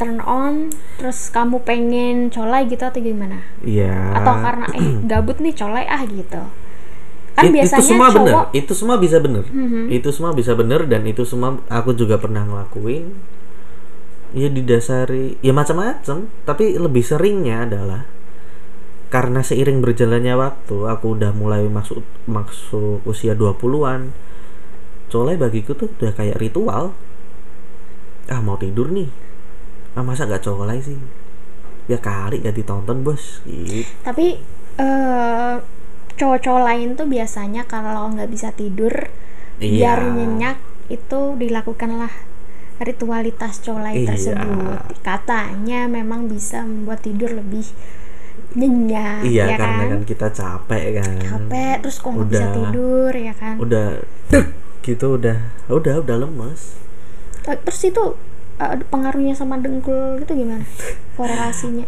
turn 0.01 0.17
on 0.25 0.73
terus 0.97 1.29
kamu 1.29 1.61
pengen 1.61 2.33
colai 2.33 2.65
gitu 2.65 2.81
atau 2.81 2.97
gimana? 2.97 3.45
Iya. 3.61 4.17
Atau 4.17 4.33
karena 4.41 4.65
eh 4.73 4.87
gabut 5.13 5.37
nih 5.37 5.53
colai 5.53 5.85
ah 5.85 6.01
gitu. 6.03 6.41
Kan 7.37 7.51
It- 7.51 7.53
biasanya 7.53 7.83
itu 7.83 7.89
semua 7.93 8.07
bener, 8.09 8.33
cowok 8.33 8.45
itu 8.51 8.73
semua 8.73 8.95
bisa 8.97 9.17
bener, 9.21 9.43
Mhm. 9.45 9.83
itu 9.93 10.09
semua 10.09 10.31
bisa 10.33 10.51
bener 10.57 10.81
dan 10.89 11.05
itu 11.05 11.21
semua 11.21 11.61
aku 11.69 11.93
juga 11.93 12.17
pernah 12.17 12.41
ngelakuin. 12.41 13.13
Ya 14.35 14.49
didasari, 14.49 15.37
ya 15.39 15.55
macam-macam, 15.55 16.27
tapi 16.43 16.75
lebih 16.75 17.05
seringnya 17.05 17.63
adalah 17.63 18.03
karena 19.07 19.39
seiring 19.39 19.79
berjalannya 19.79 20.35
waktu, 20.35 20.75
aku 20.91 21.15
udah 21.15 21.31
mulai 21.31 21.63
masuk 21.71 22.03
masuk 22.25 22.99
usia 23.05 23.31
20-an. 23.31 24.11
Colai 25.07 25.37
bagiku 25.37 25.71
tuh 25.71 25.87
udah 25.87 26.11
kayak 26.11 26.35
ritual. 26.35 26.91
Ah 28.25 28.39
mau 28.39 28.57
tidur 28.57 28.89
nih, 28.89 29.09
ah 29.93 30.01
masa 30.01 30.25
gak 30.25 30.41
colai 30.43 30.81
sih? 30.81 30.97
Ya 31.85 31.97
kali 31.97 32.41
gak 32.41 32.57
ditonton 32.57 33.05
bos, 33.05 33.45
gitu. 33.45 33.85
tapi 34.01 34.41
eh 34.75 35.55
cowok-cowok 36.15 36.63
lain 36.63 36.95
tuh 36.95 37.05
biasanya 37.05 37.63
kalau 37.63 38.09
nggak 38.09 38.27
bisa 38.27 38.49
tidur 38.51 38.91
Iya. 39.55 39.95
biar 39.95 39.99
nyenyak 40.11 40.57
itu 40.87 41.19
dilakukanlah 41.35 42.11
ritualitas 42.77 43.61
colai 43.61 44.01
Iya. 44.01 44.07
tersebut 44.11 44.79
katanya 44.99 45.87
memang 45.87 46.27
bisa 46.27 46.63
membuat 46.63 47.03
tidur 47.03 47.31
lebih 47.31 47.63
nyenyak 48.51 49.23
Iya 49.23 49.43
ya 49.45 49.55
karena 49.55 49.83
kan 49.85 49.91
kan 49.91 50.01
kita 50.03 50.27
capek 50.29 50.83
kan. 50.97 51.15
capek 51.19 51.75
terus 51.79 51.97
kok 51.99 52.09
nggak 52.09 52.27
bisa 52.27 52.45
tidur 52.51 53.11
ya 53.11 53.33
kan 53.35 53.55
Udah 53.59 53.87
dek 54.27 54.45
gitu 54.81 55.15
udah 55.15 55.37
udah 55.67 55.95
udah 56.01 56.15
lemes. 56.19 56.61
Eh, 57.45 57.57
terus 57.61 57.81
itu 57.85 58.03
eh, 58.57 58.75
pengaruhnya 58.89 59.33
sama 59.37 59.61
dengkul 59.61 60.17
gitu 60.21 60.33
gimana 60.33 60.65
korelasinya 61.13 61.85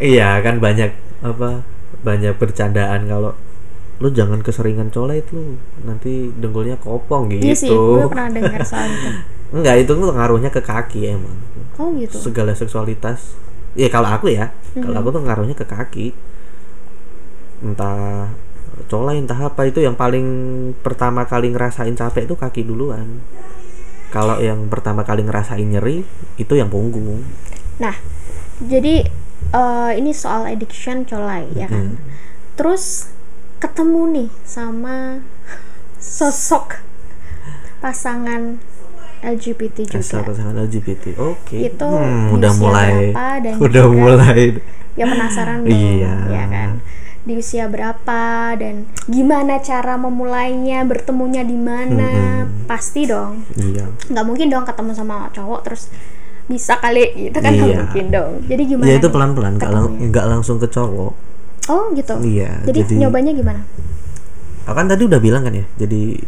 Iya 0.00 0.40
kan 0.40 0.58
banyak 0.58 0.90
apa 1.24 1.64
banyak 2.04 2.36
bercandaan 2.36 3.08
kalau 3.08 3.32
lu 4.02 4.10
jangan 4.10 4.42
keseringan 4.42 4.90
colek 4.90 5.30
lu 5.30 5.56
nanti 5.86 6.34
dengkulnya 6.34 6.76
kopong 6.82 7.30
gitu. 7.30 7.44
iya 7.46 7.54
sih 7.54 7.70
gue 7.70 8.10
pernah 8.10 8.28
dengar 8.32 8.60
soal 8.66 8.90
itu 8.90 9.10
Enggak 9.54 9.86
itu 9.86 9.92
tuh 9.94 10.10
ngaruhnya 10.10 10.50
ke 10.50 10.58
kaki 10.58 11.14
emang. 11.14 11.38
oh 11.78 11.94
gitu 11.94 12.18
Segala 12.18 12.58
seksualitas. 12.58 13.38
Ya 13.78 13.86
kalau 13.86 14.10
aku 14.10 14.26
ya, 14.34 14.50
kalau 14.74 14.98
aku 14.98 15.08
tuh 15.14 15.22
ngaruhnya 15.22 15.54
ke 15.54 15.62
kaki. 15.62 16.10
Entah 17.62 18.34
colek 18.90 19.22
entah 19.22 19.38
apa 19.38 19.70
itu 19.70 19.78
yang 19.78 19.94
paling 19.94 20.26
pertama 20.82 21.22
kali 21.30 21.54
ngerasain 21.54 21.94
capek 21.94 22.26
itu 22.26 22.34
kaki 22.34 22.66
duluan. 22.66 23.22
Kalau 24.14 24.38
yang 24.38 24.70
pertama 24.70 25.02
kali 25.02 25.20
ngerasain 25.20 25.66
nyeri 25.66 26.06
itu 26.36 26.54
yang 26.54 26.70
punggung. 26.70 27.26
Nah, 27.76 27.98
jadi 28.62 29.10
eh, 29.50 29.90
ini 29.94 30.14
soal 30.14 30.46
addiction 30.46 31.02
colai 31.02 31.50
ya 31.52 31.66
kan. 31.66 31.98
Terus 32.54 33.10
ketemu 33.58 34.02
nih 34.08 34.28
sama 34.46 35.18
sosok 35.98 36.78
pasangan 37.80 38.62
LGBT 39.18 39.88
Asal 39.90 40.20
juga. 40.20 40.30
pasangan 40.30 40.54
LGBT. 40.62 41.16
Oke. 41.18 41.56
Itu 41.64 41.88
Hmm, 41.88 42.30
udah 42.30 42.52
mulai 42.54 42.92
dan 43.40 43.54
udah 43.66 43.84
juga- 43.84 43.92
mulai 43.92 44.42
Ya 44.94 45.10
penasaran 45.10 45.58
dong, 45.66 45.74
Iya. 45.74 46.14
ya 46.30 46.44
kan. 46.46 46.70
Di 47.24 47.32
usia 47.34 47.66
berapa 47.66 48.20
dan 48.54 48.84
gimana 49.04 49.56
cara 49.58 49.96
memulainya, 49.96 50.84
bertemunya 50.84 51.40
di 51.40 51.56
mana? 51.56 52.44
Pasti 52.64 53.04
dong. 53.04 53.44
iya. 53.56 53.84
nggak 54.08 54.24
mungkin 54.24 54.48
dong 54.48 54.64
ketemu 54.64 54.92
sama 54.92 55.28
cowok 55.32 55.60
terus 55.64 55.88
bisa 56.44 56.76
kali 56.76 57.28
gitu 57.28 57.40
kan 57.40 57.48
Iya. 57.50 57.88
mungkin 57.88 58.06
dong. 58.08 58.32
Jadi 58.44 58.62
gimana? 58.66 58.88
Ya 58.88 58.96
itu 58.96 59.08
nih 59.08 59.12
pelan-pelan 59.12 59.52
nggak 59.56 59.72
lang- 59.72 59.96
nggak 59.98 60.26
langsung 60.28 60.60
ke 60.60 60.68
cowok. 60.68 61.12
Oh 61.64 61.88
gitu. 61.96 62.12
Iya, 62.20 62.60
Jadi, 62.62 62.84
jadi- 62.84 63.00
nyobanya 63.00 63.32
gimana? 63.32 63.64
Kan 64.64 64.84
tadi 64.84 65.08
udah 65.08 65.20
bilang 65.20 65.44
kan 65.44 65.56
ya. 65.56 65.64
Jadi 65.76 66.20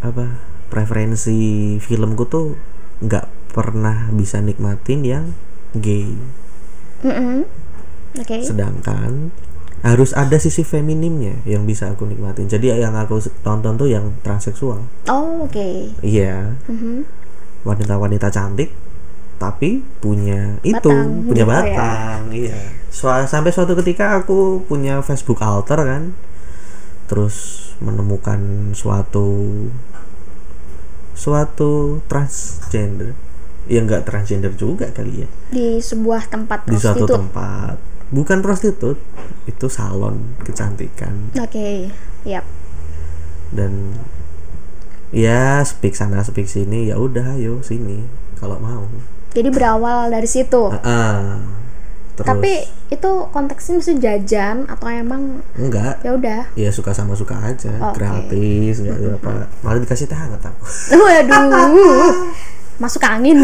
apa? 0.00 0.28
Preferensi 0.68 1.36
filmku 1.78 2.28
tuh 2.28 2.52
nggak 3.00 3.56
pernah 3.56 4.12
bisa 4.12 4.40
nikmatin 4.40 5.00
yang 5.00 5.24
gay. 5.72 6.12
Mm-mm. 7.00 7.48
Oke. 8.20 8.44
Sedangkan 8.44 9.32
harus 9.84 10.16
ada 10.16 10.40
sisi 10.40 10.64
feminimnya 10.64 11.44
yang 11.44 11.62
bisa 11.62 11.92
aku 11.92 12.08
nikmatin. 12.08 12.48
Jadi 12.48 12.72
yang 12.72 12.96
aku 12.96 13.20
tonton 13.44 13.76
tuh 13.76 13.86
yang 13.86 14.16
transseksual. 14.24 14.80
Oh 15.06 15.44
oke. 15.44 15.92
Iya. 16.00 16.56
Mhm. 16.66 17.04
wanita-wanita 17.64 18.28
cantik 18.28 18.76
tapi 19.34 19.80
punya 19.98 20.60
itu 20.60 20.84
Batang, 20.84 21.24
punya 21.24 21.44
gitu 21.44 21.48
ya. 21.48 21.48
batang 21.48 22.22
iya 22.28 22.60
Sua- 22.92 23.24
sampai 23.24 23.56
suatu 23.56 23.72
ketika 23.80 24.20
aku 24.20 24.60
punya 24.68 25.00
Facebook 25.00 25.40
alter 25.40 25.80
kan 25.80 26.12
terus 27.08 27.72
menemukan 27.80 28.36
suatu 28.76 29.64
suatu 31.14 32.04
transgender 32.04 33.14
ya 33.64 33.80
nggak 33.80 34.04
transgender 34.04 34.52
juga 34.54 34.92
kali 34.92 35.24
ya 35.24 35.28
Di 35.48 35.80
sebuah 35.80 36.28
tempat 36.28 36.68
di 36.68 36.76
suatu 36.76 37.08
tempat 37.08 37.76
bukan 38.14 38.38
prostitut 38.40 38.94
itu 39.44 39.66
salon 39.66 40.38
kecantikan 40.40 41.34
Oke. 41.34 41.90
Yap. 42.22 42.46
dan 43.50 43.98
ya 45.10 45.60
speak 45.60 45.92
sana 45.92 46.22
speak 46.22 46.46
sini 46.46 46.88
ya 46.88 46.96
udah 46.96 47.34
ayo 47.34 47.58
sini 47.60 48.06
kalau 48.34 48.58
mau 48.58 48.86
Jadi 49.34 49.50
berawal 49.50 50.14
dari 50.14 50.30
situ. 50.30 50.70
Ah, 50.86 51.42
terus 52.14 52.22
Tapi 52.22 52.62
itu 52.86 53.10
konteksnya 53.34 53.82
mesti 53.82 53.92
jajan 53.98 54.62
atau 54.70 54.86
emang 54.86 55.42
enggak 55.58 55.98
ya 56.06 56.14
udah. 56.14 56.42
ya 56.54 56.70
suka 56.70 56.94
sama 56.94 57.18
suka 57.18 57.34
aja 57.42 57.74
Oke. 57.90 57.98
gratis 57.98 58.78
nggak 58.78 58.94
ada 58.94 59.08
apa 59.18 59.30
malah 59.66 59.82
dikasih 59.82 60.06
teh 60.06 60.14
hangat 60.14 60.38
aku 60.38 60.62
Waduh. 61.02 62.30
Masuk 62.74 63.02
angin. 63.02 63.42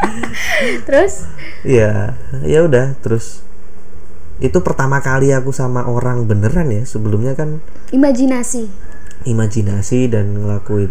Terus 0.88 1.24
Iya, 1.62 2.16
ya 2.42 2.60
udah 2.64 2.96
terus 2.98 3.40
itu 4.42 4.58
pertama 4.60 4.98
kali 4.98 5.30
aku 5.30 5.54
sama 5.54 5.86
orang 5.86 6.26
beneran 6.26 6.66
ya 6.74 6.82
sebelumnya 6.82 7.38
kan 7.38 7.62
imajinasi. 7.94 8.66
imajinasi 9.22 10.10
dan 10.10 10.34
ngelakuin 10.34 10.90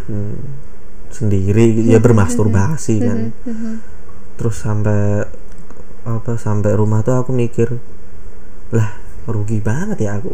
sendiri 1.12 1.75
ya 1.91 2.00
bermasturbasi 2.00 2.96
kan. 3.03 3.36
terus 4.39 4.55
sampai 4.63 5.27
apa 6.08 6.39
sampai 6.39 6.72
rumah 6.74 7.03
tuh 7.03 7.20
aku 7.20 7.36
mikir 7.36 7.75
lah 8.72 8.96
rugi 9.27 9.60
banget 9.62 10.08
ya 10.08 10.17
aku. 10.17 10.34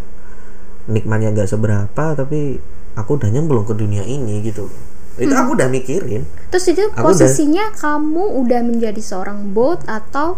Nikmatnya 0.88 1.36
nggak 1.36 1.50
seberapa 1.52 2.16
tapi 2.16 2.62
aku 2.96 3.20
udah 3.20 3.30
nyemplung 3.34 3.68
ke 3.68 3.76
dunia 3.76 4.06
ini 4.08 4.40
gitu. 4.46 4.72
Itu 5.18 5.34
aku 5.34 5.58
udah 5.58 5.68
mikirin. 5.68 6.24
Terus 6.54 6.66
itu 6.72 6.86
Aku 6.94 7.12
posisinya 7.12 7.74
kamu 7.74 8.38
udah 8.46 8.62
menjadi 8.64 9.02
seorang 9.02 9.52
bot 9.52 9.82
atau 9.90 10.38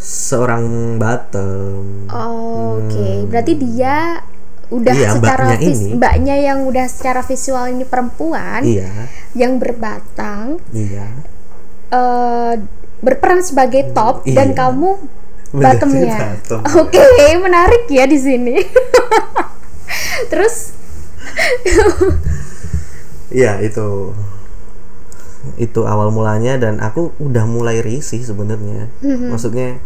seorang 0.00 0.64
bottom 0.96 2.08
Oh, 2.08 2.80
Oke, 2.80 3.24
berarti 3.26 3.52
dia 3.54 4.24
udah 4.68 4.90
Hmm. 4.90 5.02
Iya, 5.02 5.10
secara 5.12 5.44
mbaknya 5.44 5.58
vis- 5.60 5.76
ini. 5.76 5.88
mbaknya 5.92 6.36
yang 6.40 6.58
udah 6.62 6.86
secara 6.86 7.20
visual 7.20 7.64
ini 7.68 7.84
perempuan 7.84 8.62
iya 8.62 9.10
yang 9.32 9.56
berbatang 9.56 10.62
iya 10.70 11.10
eh, 11.90 12.54
berperan 12.98 13.40
sebagai 13.40 13.90
top 13.90 14.22
Iya. 14.22 14.36
dan 14.36 14.48
kamu 14.52 14.90
bottomnya. 15.50 16.38
bottom. 16.38 16.60
Oke, 16.78 17.02
menarik 17.36 17.88
ya 17.88 18.06
di 18.06 18.14
sini. 18.14 18.62
Terus 20.30 20.70
Iya 23.30 23.58
itu 23.60 24.14
itu 25.56 25.80
awal 25.84 26.12
mulanya 26.12 26.60
dan 26.60 26.78
aku 26.78 27.16
udah 27.16 27.48
mulai 27.48 27.80
risih 27.80 28.20
sebenarnya 28.20 28.92
maksudnya 29.28 29.80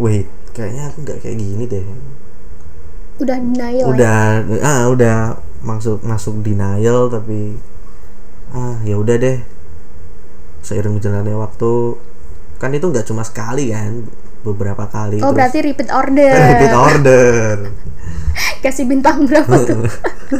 wait 0.00 0.24
kayaknya 0.52 0.88
aku 0.88 1.04
nggak 1.04 1.18
kayak 1.20 1.36
gini 1.36 1.64
deh 1.68 1.84
udah 3.16 3.36
denial 3.36 3.72
ya. 3.76 3.84
udah 3.88 4.18
ah 4.64 4.82
udah 4.88 5.16
masuk 5.60 6.00
masuk 6.00 6.40
denial 6.40 7.08
tapi 7.08 7.56
ah 8.52 8.80
ya 8.84 8.96
udah 8.96 9.16
deh 9.16 9.38
seiring 10.60 10.96
berjalannya 10.96 11.36
waktu 11.36 11.72
kan 12.56 12.72
itu 12.72 12.88
nggak 12.88 13.04
cuma 13.04 13.20
sekali 13.20 13.68
kan 13.68 14.04
beberapa 14.40 14.88
kali 14.88 15.20
Oh 15.20 15.28
terus- 15.28 15.36
berarti 15.36 15.58
repeat 15.60 15.90
order. 15.90 16.32
repeat 16.54 16.74
order 16.74 17.56
Kasih 18.60 18.84
bintang 18.84 19.24
berapa 19.24 19.48
tuh? 19.64 19.80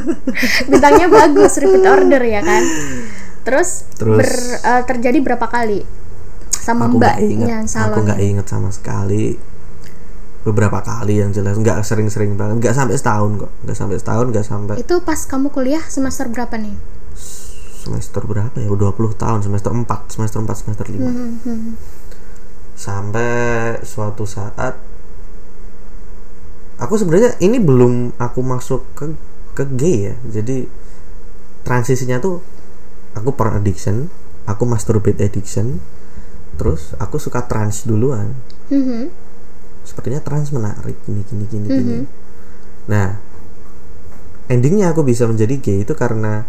Bintangnya 0.71 1.09
bagus 1.09 1.57
repeat 1.57 1.87
order 1.87 2.21
ya 2.21 2.45
kan. 2.45 2.61
Terus, 3.47 3.87
Terus- 3.95 4.19
ber- 4.19 4.59
eh, 4.61 4.83
terjadi 4.85 5.19
berapa 5.23 5.47
kali? 5.47 5.87
Sama 6.51 6.91
aku 6.91 6.99
nggak 6.99 7.17
inget 7.23 7.47
mbaknya 7.47 7.59
aku 7.63 7.71
salon? 7.71 7.99
nggak 8.03 8.21
inget 8.21 8.47
sama 8.47 8.69
sekali. 8.69 9.39
Beberapa 10.43 10.79
kali 10.79 11.19
yang 11.19 11.31
jelas. 11.31 11.55
Nggak 11.55 11.83
sering-sering 11.83 12.35
banget. 12.35 12.59
Nggak 12.59 12.75
sampai 12.75 12.95
setahun 12.95 13.31
kok. 13.39 13.51
Nggak 13.63 13.77
sampai 13.77 13.97
setahun 13.97 14.27
nggak 14.29 14.45
sampai 14.45 14.75
Itu 14.77 14.95
pas 15.01 15.21
kamu 15.23 15.49
kuliah 15.49 15.83
semester 15.83 16.27
berapa 16.27 16.59
nih? 16.59 16.75
semester 17.77 18.19
berapa 18.21 18.51
ya? 18.53 18.67
20 18.67 18.83
tahun. 19.15 19.41
Semester 19.41 19.71
4 19.71 20.11
semester 20.11 20.43
4 20.43 20.59
semester 20.59 20.87
5 20.91 21.07
Hmm, 21.07 21.79
sampai 22.75 23.31
suatu 23.81 24.27
saat 24.27 24.75
aku 26.77 26.95
sebenarnya 26.95 27.39
ini 27.39 27.57
belum 27.57 28.13
aku 28.17 28.41
masuk 28.43 28.83
ke 28.93 29.15
ke 29.55 29.65
gay 29.73 30.11
ya. 30.11 30.15
Jadi 30.29 30.67
transisinya 31.63 32.19
tuh 32.19 32.43
aku 33.17 33.33
porn 33.33 33.57
addiction 33.57 34.13
aku 34.45 34.69
masturbate 34.69 35.19
addiction 35.25 35.81
terus 36.57 36.95
aku 36.97 37.17
suka 37.21 37.45
trans 37.45 37.85
duluan. 37.89 38.37
Mhm. 38.69 39.25
sepertinya 39.87 40.19
trans 40.19 40.51
menarik 40.51 40.99
gini 41.07 41.23
gini 41.23 41.45
gini. 41.47 41.69
Gini 41.71 41.97
nah 42.91 43.19
endingnya 44.51 44.91
aku 44.91 45.07
bisa 45.07 45.27
menjadi 45.31 45.59
gay 45.63 45.79
itu 45.87 45.95
karena 45.95 46.43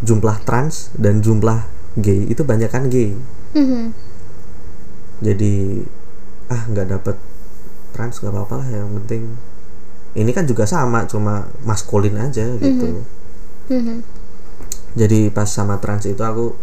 jumlah 0.00 0.40
trans 0.44 0.92
dan 0.96 1.20
jumlah 1.20 1.68
gay 2.00 2.28
itu 2.28 2.42
banyak 2.44 2.68
kan 2.72 2.88
gay. 2.88 3.12
Mhm. 3.56 3.92
jadi 5.20 5.84
ah 6.48 6.62
nggak 6.64 6.86
dapet 6.96 7.16
trans 7.92 8.22
nggak 8.22 8.32
apa-apa 8.32 8.64
lah 8.64 8.68
yang 8.70 8.88
penting. 9.02 9.36
Ini 10.16 10.30
kan 10.32 10.48
juga 10.48 10.64
sama 10.64 11.04
cuma 11.04 11.52
maskulin 11.66 12.16
aja 12.16 12.46
gitu. 12.56 13.04
Mhm. 13.68 14.17
Jadi 14.96 15.28
pas 15.28 15.48
sama 15.50 15.76
trans 15.82 16.08
itu 16.08 16.20
aku 16.22 16.56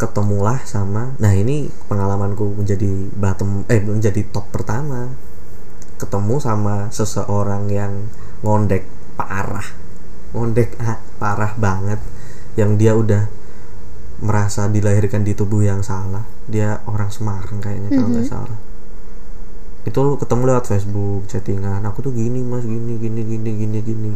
ketemulah 0.00 0.64
sama 0.66 1.14
nah 1.22 1.30
ini 1.30 1.70
pengalamanku 1.86 2.58
menjadi 2.58 2.90
bottom 3.12 3.68
eh 3.68 3.82
menjadi 3.82 4.24
top 4.32 4.48
pertama. 4.50 5.12
Ketemu 6.00 6.42
sama 6.42 6.90
seseorang 6.90 7.70
yang 7.70 8.10
ngondek 8.42 8.82
parah 9.14 9.82
ngondek 10.32 10.80
ah, 10.80 10.98
parah 11.20 11.52
banget 11.60 12.00
yang 12.56 12.76
dia 12.80 12.96
udah 12.96 13.28
merasa 14.24 14.68
dilahirkan 14.68 15.22
di 15.22 15.36
tubuh 15.36 15.62
yang 15.62 15.84
salah. 15.84 16.24
Dia 16.48 16.80
orang 16.88 17.12
Semarang 17.12 17.60
kayaknya 17.60 17.92
kalau 17.92 18.08
nggak 18.10 18.28
salah. 18.28 18.58
Itu 19.82 20.16
ketemu 20.18 20.42
lewat 20.50 20.64
Facebook 20.66 21.26
chattingan 21.28 21.82
aku 21.84 22.06
tuh 22.06 22.12
gini 22.14 22.40
mas 22.42 22.64
gini 22.64 22.98
gini 22.98 23.22
gini 23.22 23.50
gini 23.54 23.78
gini. 23.82 24.10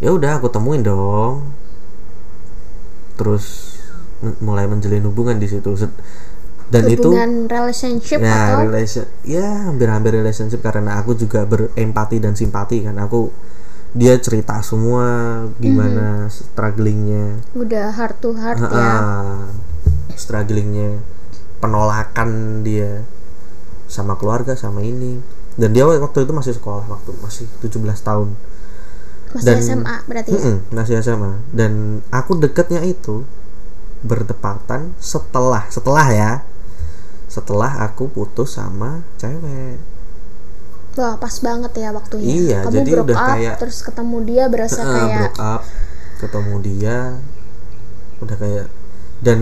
Ya 0.00 0.12
udah 0.12 0.38
aku 0.40 0.48
temuin 0.52 0.84
dong 0.84 1.65
terus 3.16 3.76
mulai 4.40 4.64
menjalin 4.68 5.04
hubungan 5.08 5.36
di 5.36 5.48
situ. 5.48 5.74
Dan 6.66 6.82
itu 6.90 7.06
Hubungan 7.06 7.46
relationship 7.46 8.18
ya 8.18 8.58
atau? 8.58 8.66
relation 8.66 9.06
ya 9.22 9.70
hampir-hampir 9.70 10.18
relationship 10.18 10.58
karena 10.66 10.98
aku 10.98 11.14
juga 11.14 11.46
berempati 11.46 12.18
dan 12.18 12.34
simpati 12.34 12.82
kan. 12.82 12.98
Aku 12.98 13.30
dia 13.94 14.18
cerita 14.18 14.58
semua 14.66 15.40
gimana 15.62 16.26
strugglingnya. 16.26 17.38
Udah 17.54 17.94
heart 17.94 18.18
to 18.18 18.34
heart 18.34 18.58
ya? 18.58 18.68
Ah, 18.68 19.46
strugglingnya 20.18 21.00
penolakan 21.62 22.60
dia 22.66 23.06
sama 23.86 24.18
keluarga 24.18 24.58
sama 24.58 24.82
ini. 24.82 25.22
Dan 25.56 25.72
dia 25.72 25.86
waktu 25.88 26.28
itu 26.28 26.32
masih 26.36 26.52
sekolah 26.58 26.84
waktu 26.84 27.16
masih 27.22 27.46
17 27.64 27.80
tahun 28.04 28.36
Masih 29.36 29.46
dan- 29.46 29.62
SMA 29.62 29.96
berarti 30.04 30.28
ya? 30.28 30.36
Mm-mm, 30.36 30.56
masih 30.70 30.94
SMA 30.98 31.32
dan 31.50 31.72
aku 32.10 32.32
deketnya 32.34 32.80
itu 32.80 33.22
bertepatan 34.00 34.96
setelah 34.96 35.68
setelah 35.68 36.06
ya. 36.08 36.32
Setelah 37.26 37.84
aku 37.84 38.08
putus 38.08 38.54
sama 38.54 39.04
cewek. 39.16 39.76
Wah 40.96 41.14
pas 41.14 41.36
banget 41.36 41.72
ya 41.76 41.92
waktunya. 41.92 42.24
Iya, 42.26 42.58
Kamu 42.64 42.72
jadi 42.72 42.90
broke 42.90 43.04
udah 43.04 43.16
up 43.18 43.28
kayak- 43.30 43.58
terus 43.58 43.78
ketemu 43.80 44.16
dia 44.24 44.44
berasa 44.48 44.80
Heeh, 44.80 44.88
kayak 44.88 45.18
broke 45.20 45.40
up 45.42 45.62
ketemu 46.16 46.54
dia 46.62 46.96
udah 48.16 48.36
kayak 48.36 48.66
dan 49.20 49.40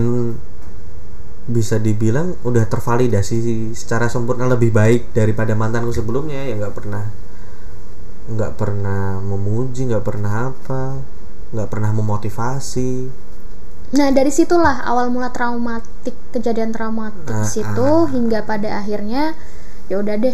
bisa 1.45 1.77
dibilang 1.77 2.35
udah 2.41 2.65
tervalidasi 2.65 3.37
secara 3.71 4.09
sempurna 4.09 4.43
lebih 4.45 4.73
baik 4.73 5.13
daripada 5.13 5.53
mantanku 5.53 5.93
sebelumnya 5.93 6.41
yang 6.43 6.59
nggak 6.59 6.75
pernah 6.75 7.07
nggak 8.25 8.51
pernah 8.55 9.19
memuji 9.19 9.85
nggak 9.85 10.01
pernah 10.01 10.49
apa 10.49 10.97
nggak 11.51 11.69
pernah 11.69 11.91
memotivasi. 11.91 12.91
Nah 13.93 14.09
dari 14.09 14.29
situlah 14.29 14.81
awal 14.81 15.07
mula 15.07 15.29
traumatik 15.29 16.17
kejadian 16.33 16.73
traumatik 16.73 17.29
Ah, 17.29 17.45
situ 17.45 17.89
hingga 18.09 18.41
pada 18.41 18.81
akhirnya 18.81 19.37
ya 19.85 20.01
udah 20.01 20.17
deh 20.17 20.33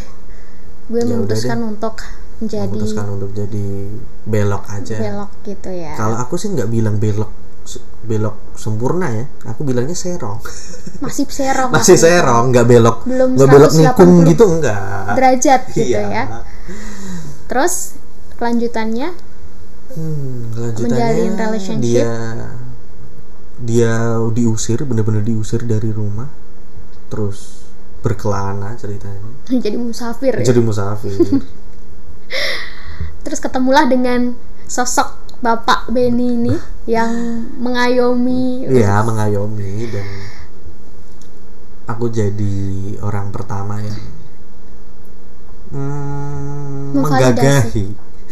gue 0.88 0.97
Ya 0.97 1.04
udah 1.04 1.12
memutuskan 1.13 1.60
untuk 1.62 1.99
menjadi 2.39 2.65
memutuskan 2.65 3.06
untuk 3.12 3.32
jadi 3.32 3.67
belok 4.23 4.63
aja. 4.67 4.97
belok 4.97 5.32
gitu 5.45 5.69
ya. 5.69 5.93
kalau 5.93 6.15
aku 6.17 6.36
sih 6.36 6.49
nggak 6.49 6.67
bilang 6.67 6.95
belok 6.97 7.30
belok 8.01 8.34
sempurna 8.58 9.08
ya 9.08 9.25
aku 9.45 9.62
bilangnya 9.62 9.93
serong. 9.93 10.41
Masih 11.06 11.25
serong 11.27 11.69
masih 11.69 11.97
serong 11.97 12.49
nggak 12.49 12.65
belok 12.65 12.97
Belum 13.06 13.34
nggak 13.36 13.45
belok 13.47 13.71
180 13.71 13.77
nikung 13.80 14.12
gitu 14.25 14.43
enggak 14.49 15.13
derajat 15.13 15.62
gitu 15.69 15.91
Iya. 15.91 16.01
ya. 16.08 16.23
Terus 17.52 18.00
kelanjutannya 18.40 19.12
Hmm, 19.92 20.56
kelanjutannya 20.56 20.88
Menjalin 20.88 21.32
relationship. 21.36 21.84
dia 21.84 22.12
dia 23.60 23.94
diusir 24.32 24.80
bener-bener 24.88 25.20
diusir 25.20 25.68
dari 25.68 25.92
rumah. 25.92 26.32
Terus 27.12 27.68
berkelana 28.00 28.80
ceritanya. 28.80 29.20
Jadi 29.68 29.76
musafir 29.76 30.40
ya. 30.40 30.48
jadi 30.48 30.64
musafir. 30.64 31.12
Terus 33.28 33.40
ketemulah 33.44 33.86
dengan 33.86 34.34
sosok 34.66 35.20
Bapak 35.44 35.92
Benny 35.92 36.40
ini 36.40 36.56
yang 36.96 37.12
mengayomi. 37.60 38.72
Iya 38.72 39.04
mengayomi 39.04 39.92
dan 39.92 40.08
aku 41.84 42.08
jadi 42.08 42.96
orang 43.04 43.36
pertama 43.36 43.84
yang 43.84 44.00
hmm, 45.71 46.95
menggagahi. 46.95 47.86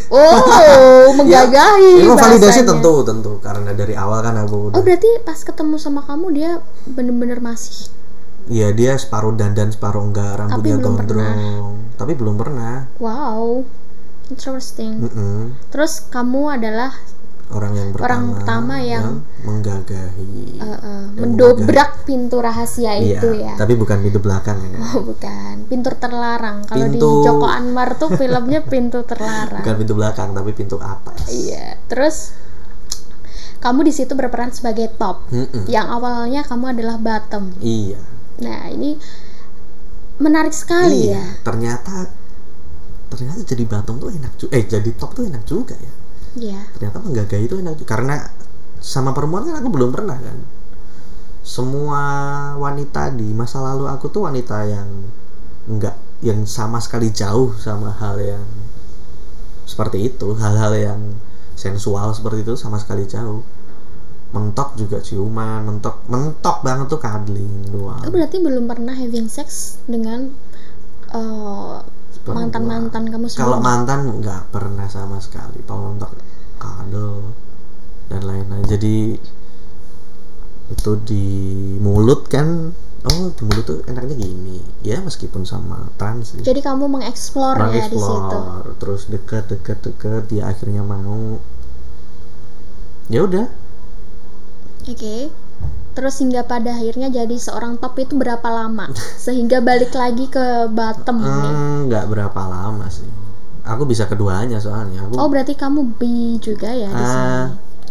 Oh, 0.10 1.12
menggagahi 1.20 2.08
Ya, 2.08 2.16
validasi 2.16 2.64
tentu 2.64 3.04
tentu. 3.04 3.32
Karena 3.44 3.72
dari 3.76 3.94
awal 3.96 4.24
kan 4.24 4.36
aku 4.40 4.56
Oh 4.56 4.66
udah, 4.74 4.82
berarti 4.82 5.10
pas 5.24 5.40
ketemu 5.42 5.76
sama 5.76 6.04
kamu 6.08 6.28
dia 6.36 6.52
bener-bener 6.88 7.40
masih? 7.44 7.92
Iya 8.50 8.74
dia 8.74 8.98
separuh 8.98 9.38
dandan 9.38 9.70
separuh 9.70 10.02
enggak 10.10 10.40
rambutnya 10.40 10.82
belum 10.82 10.96
gondrong. 10.98 11.74
Tapi 12.00 12.12
belum 12.18 12.36
pernah. 12.40 12.90
Wow 12.98 13.68
interesting. 14.30 15.10
Mm-mm. 15.10 15.58
Terus 15.74 16.06
kamu 16.08 16.62
adalah 16.62 16.94
orang 17.50 17.74
yang 17.74 17.90
pertama, 17.90 18.06
Orang 18.06 18.24
pertama 18.32 18.76
yang- 18.80 19.26
menggagahi 19.42 20.34
uh, 20.58 20.70
uh, 20.70 21.04
mendobrak 21.14 22.04
pintu 22.04 22.38
rahasia 22.38 22.94
Iya, 22.94 23.18
itu 23.18 23.30
ya. 23.36 23.54
tapi 23.56 23.74
bukan 23.74 24.00
pintu 24.00 24.18
belakang 24.18 24.62
ya 24.62 24.78
Oh 24.88 25.02
bukan, 25.04 25.66
pintu 25.66 25.90
terlarang. 25.96 26.62
Kalau 26.64 26.86
di 26.86 26.96
Pintu- 26.96 27.24
Joko 27.24 27.46
Anwar 27.46 27.96
tuh 27.96 28.14
filmnya 28.14 28.62
pintu 28.64 29.02
terlarang. 29.04 29.60
bukan 29.60 29.76
pintu 29.76 29.94
belakang 29.94 30.30
tapi 30.32 30.52
pintu 30.52 30.78
atas 30.78 31.26
Iya. 31.28 31.78
Terus 31.86 32.38
kamu 33.58 33.84
di 33.84 33.94
situ 33.94 34.14
berperan 34.14 34.50
sebagai 34.50 34.88
top. 34.94 35.26
Mm-mm. 35.30 35.66
Yang 35.66 35.88
awalnya 35.90 36.42
kamu 36.44 36.66
adalah 36.72 36.96
bottom. 36.98 37.52
iya 37.60 37.98
Nah 38.38 38.70
ini 38.70 38.96
menarik 40.18 40.52
sekali 40.52 41.08
iya 41.08 41.18
ya. 41.18 41.24
ternyata 41.42 42.08
ternyata 43.10 43.40
jadi 43.42 43.64
batung 43.66 43.98
tuh 43.98 44.12
enak 44.12 44.36
juga 44.36 44.52
eh 44.52 44.64
jadi 44.66 44.90
top 44.94 45.12
tuh 45.14 45.24
enak 45.26 45.44
juga 45.44 45.72
ya 45.74 45.92
Iya. 46.38 46.62
ternyata 46.78 47.02
menggagahi 47.02 47.44
itu 47.50 47.56
enak. 47.58 47.82
Karena 47.90 48.22
sama 48.80 49.12
perempuan 49.12 49.50
kan 49.50 49.58
aku 49.60 49.70
belum 49.74 49.90
pernah 49.90 50.18
kan. 50.18 50.38
Semua 51.42 52.04
wanita 52.62 53.10
di 53.16 53.34
masa 53.34 53.64
lalu 53.64 53.90
aku 53.90 54.12
tuh 54.14 54.30
wanita 54.30 54.70
yang 54.70 54.90
enggak 55.66 55.98
yang 56.20 56.44
sama 56.46 56.84
sekali 56.84 57.10
jauh 57.10 57.56
sama 57.58 57.96
hal 57.98 58.20
yang 58.22 58.46
seperti 59.66 60.14
itu. 60.14 60.38
Hal-hal 60.38 60.74
yang 60.78 61.02
sensual 61.58 62.14
seperti 62.14 62.46
itu 62.46 62.54
sama 62.56 62.78
sekali 62.78 63.10
jauh. 63.10 63.42
Mentok 64.30 64.78
juga 64.78 65.02
ciuman 65.02 65.66
mentok 65.66 66.06
mentok 66.06 66.62
banget 66.62 66.86
tuh 66.86 67.02
cuddling 67.02 67.74
doang. 67.74 68.06
Berarti 68.06 68.38
belum 68.38 68.70
pernah 68.70 68.94
having 68.94 69.26
sex 69.26 69.82
dengan 69.90 70.30
uh, 71.10 71.82
Perempuan. 72.30 72.46
mantan-mantan 72.54 73.04
kamu 73.10 73.26
kalau 73.34 73.58
sebelumnya? 73.60 73.66
mantan 73.66 74.00
nggak 74.22 74.42
pernah 74.54 74.88
sama 74.88 75.18
sekali. 75.18 75.60
Kalau 75.66 75.98
untuk 75.98 76.14
kadal 76.62 77.34
dan 78.10 78.22
lain-lain. 78.26 78.66
Jadi 78.70 78.96
itu 80.70 80.92
di 81.02 81.26
mulut 81.82 82.30
kan? 82.30 82.72
Oh 83.00 83.32
di 83.32 83.42
mulut 83.48 83.66
tuh 83.66 83.80
enaknya 83.90 84.16
gini. 84.16 84.62
Ya 84.86 85.02
meskipun 85.02 85.44
sama 85.44 85.90
trans 85.98 86.38
sih. 86.38 86.46
Jadi 86.46 86.62
kamu 86.62 86.86
mengeksplor 86.86 87.58
ya 87.74 87.90
di 87.90 87.98
situ. 87.98 87.98
Mengeksplor, 87.98 88.64
terus 88.78 89.02
dekat 89.10 89.50
dekat 89.50 89.82
dekat 89.82 90.30
dia 90.30 90.46
akhirnya 90.52 90.86
mau. 90.86 91.42
Ya 93.10 93.26
udah. 93.26 93.50
Oke. 94.86 95.49
Terus 96.00 96.16
hingga 96.18 96.42
pada 96.42 96.72
akhirnya 96.72 97.12
jadi 97.12 97.36
seorang 97.36 97.76
top 97.76 98.00
itu 98.00 98.16
berapa 98.16 98.48
lama? 98.48 98.88
Sehingga 99.26 99.60
balik 99.60 99.92
lagi 99.92 100.26
ke 100.26 100.46
bottom 100.70 101.20
nih. 101.20 101.28
Hmm, 101.28 101.78
nggak 101.86 102.06
berapa 102.08 102.42
lama 102.42 102.88
sih 102.88 103.04
aku 103.62 103.84
bisa 103.84 104.08
keduanya 104.08 104.58
soalnya 104.58 105.04
aku 105.04 105.14
Oh, 105.14 105.28
berarti 105.28 105.54
kamu 105.54 105.94
B 105.94 106.02
juga 106.40 106.72
ya 106.72 106.90
di 106.90 107.06
sini. 107.06 107.22
ah, 107.22 107.46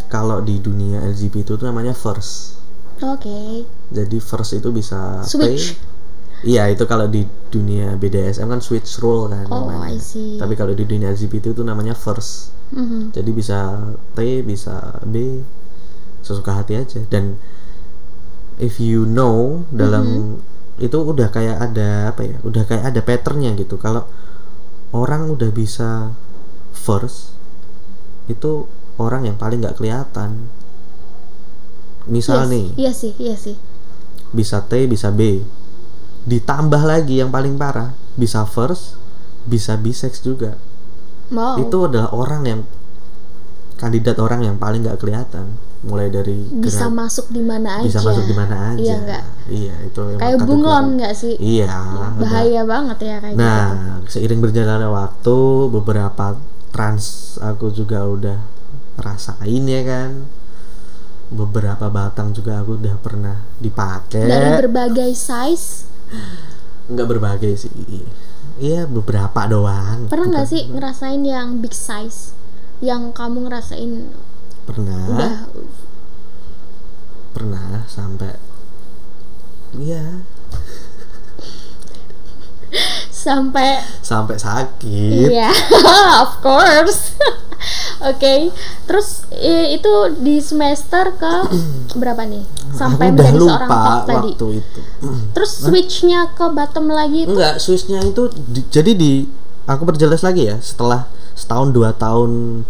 kalau 0.08 0.40
di 0.40 0.58
dunia 0.58 1.06
LGBT 1.06 1.54
itu 1.54 1.62
namanya 1.62 1.92
first 1.92 2.58
Oke. 2.98 3.62
jadi 3.86 4.18
first 4.18 4.56
itu 4.56 4.72
bisa 4.72 5.22
Switch. 5.22 5.78
T. 5.78 5.78
iya 6.42 6.66
itu 6.66 6.82
kalau 6.82 7.06
di 7.06 7.22
dunia 7.46 7.94
BDSM 7.94 8.48
kan 8.48 8.58
switch 8.58 8.98
role 8.98 9.30
kan 9.30 9.46
Oh, 9.46 9.70
namanya. 9.70 9.94
I 9.94 10.02
see. 10.02 10.34
tapi 10.34 10.54
kalau 10.54 10.74
di 10.74 10.82
dunia 10.82 11.12
LGBT 11.12 11.52
itu 11.52 11.62
namanya 11.62 11.94
first 11.94 12.50
Mhm. 12.68 13.14
jadi 13.14 13.30
bisa 13.30 13.58
T 14.12 14.42
bisa 14.42 14.98
B 15.04 15.46
sesuka 16.20 16.58
hati 16.58 16.74
aja 16.74 17.06
dan 17.06 17.38
if 18.58 18.78
you 18.78 19.06
know 19.06 19.64
dalam 19.70 20.06
Mm-hmm. 20.06 20.86
itu 20.86 20.94
udah 20.94 21.28
kayak 21.30 21.58
ada 21.58 22.14
apa 22.14 22.22
ya 22.22 22.36
udah 22.46 22.62
kayak 22.62 22.84
ada 22.94 23.00
patternnya 23.02 23.50
gitu 23.58 23.74
kalau 23.76 24.06
orang 24.94 25.26
udah 25.26 25.50
bisa 25.50 26.14
first 26.70 27.34
itu 28.26 28.66
orang 28.94 29.26
yang 29.26 29.34
paling 29.34 29.58
nggak 29.58 29.74
kelihatan 29.74 30.46
misal 32.06 32.46
Yes, 32.46 32.50
nih 32.50 32.66
Iya 32.78 32.92
sih, 32.94 33.12
iya 33.18 33.36
sih. 33.36 33.56
bisa 34.30 34.62
T 34.62 34.86
bisa 34.86 35.10
B 35.10 35.42
ditambah 36.24 36.82
lagi 36.84 37.18
yang 37.18 37.32
paling 37.32 37.56
parah 37.56 37.96
bisa 38.14 38.44
first 38.44 38.94
bisa 39.44 39.74
bisex 39.74 40.20
juga 40.20 40.54
Wow. 41.28 41.60
itu 41.60 41.76
adalah 41.84 42.08
orang 42.14 42.42
yang 42.46 42.60
kandidat 43.78 44.18
orang 44.18 44.42
yang 44.42 44.56
paling 44.56 44.82
nggak 44.82 44.98
kelihatan 44.98 45.54
mulai 45.80 46.10
dari 46.10 46.42
bisa 46.52 46.84
gerak- 46.84 46.98
masuk 46.98 47.26
di 47.28 47.38
mana 47.40 47.78
aja. 47.78 47.86
bisa 47.86 48.00
masuk 48.02 48.24
di 48.24 48.34
mana 48.34 48.56
aja 48.68 48.82
Iya 48.82 48.94
enggak? 48.98 49.22
iya 49.48 49.74
itu 49.80 50.00
Kayak 50.18 50.38
bunglon 50.42 50.86
nggak 50.98 51.14
sih? 51.14 51.34
iya 51.38 51.70
Bahaya 52.18 52.62
banget 52.64 52.98
ya 53.00 53.16
kayak 53.18 53.32
gitu. 53.32 53.40
nah 53.40 53.66
seiring 54.04 54.40
berjalannya 54.40 54.90
waktu 54.90 55.36
beberapa 55.70 56.26
trans 56.68 57.04
aku 57.38 57.70
juga 57.70 58.02
udah 58.02 58.38
rasain 58.98 59.62
ya 59.62 59.82
kan 59.82 60.26
beberapa 61.28 61.86
batang 61.88 62.32
juga 62.32 62.58
aku 62.58 62.74
udah 62.76 62.96
pernah 62.98 63.36
dipakai 63.56 64.24
Dari 64.24 64.50
berbagai 64.58 65.12
size, 65.12 65.86
nggak 66.88 67.06
berbagai 67.06 67.52
sih 67.54 67.70
iya 68.58 68.82
beberapa 68.82 69.44
doang 69.44 70.08
pernah 70.08 70.26
nggak 70.34 70.48
sih 70.48 70.66
ngerasain 70.66 71.20
yang 71.20 71.60
big 71.60 71.70
size? 71.70 72.34
Yang 72.78 73.02
kamu 73.12 73.38
ngerasain 73.44 73.92
pernah. 74.64 75.02
udah. 75.08 75.36
Pernah 77.30 77.86
sampai 77.86 78.34
iya. 79.74 80.22
Sampai 83.08 83.82
sampai 84.00 84.36
sakit. 84.36 85.28
Iya, 85.28 85.50
of 86.22 86.38
course. 86.38 87.16
Oke, 88.08 88.54
terus 88.86 89.26
i- 89.34 89.74
itu 89.74 89.90
di 90.16 90.38
semester 90.38 91.10
ke 91.12 91.34
berapa 92.00 92.22
nih? 92.24 92.44
Sampai 92.70 93.10
aku 93.10 93.16
udah 93.16 93.24
menjadi 93.26 93.38
lupa 93.38 93.50
seorang 93.50 93.68
top 93.68 94.02
tadi. 94.06 94.30
waktu 94.30 94.46
itu. 94.54 94.80
Terus 95.34 95.50
switchnya 95.58 96.20
ke 96.30 96.46
bottom 96.46 96.86
lagi 96.88 97.26
itu? 97.26 97.34
Enggak 97.34 97.58
switchnya 97.58 98.00
itu 98.02 98.22
di- 98.46 98.66
jadi 98.68 98.92
di 98.94 99.12
aku 99.64 99.82
perjelas 99.84 100.22
lagi 100.22 100.46
ya 100.46 100.56
setelah 100.58 101.10
setahun 101.38 101.70
dua 101.70 101.94
tahun 101.94 102.62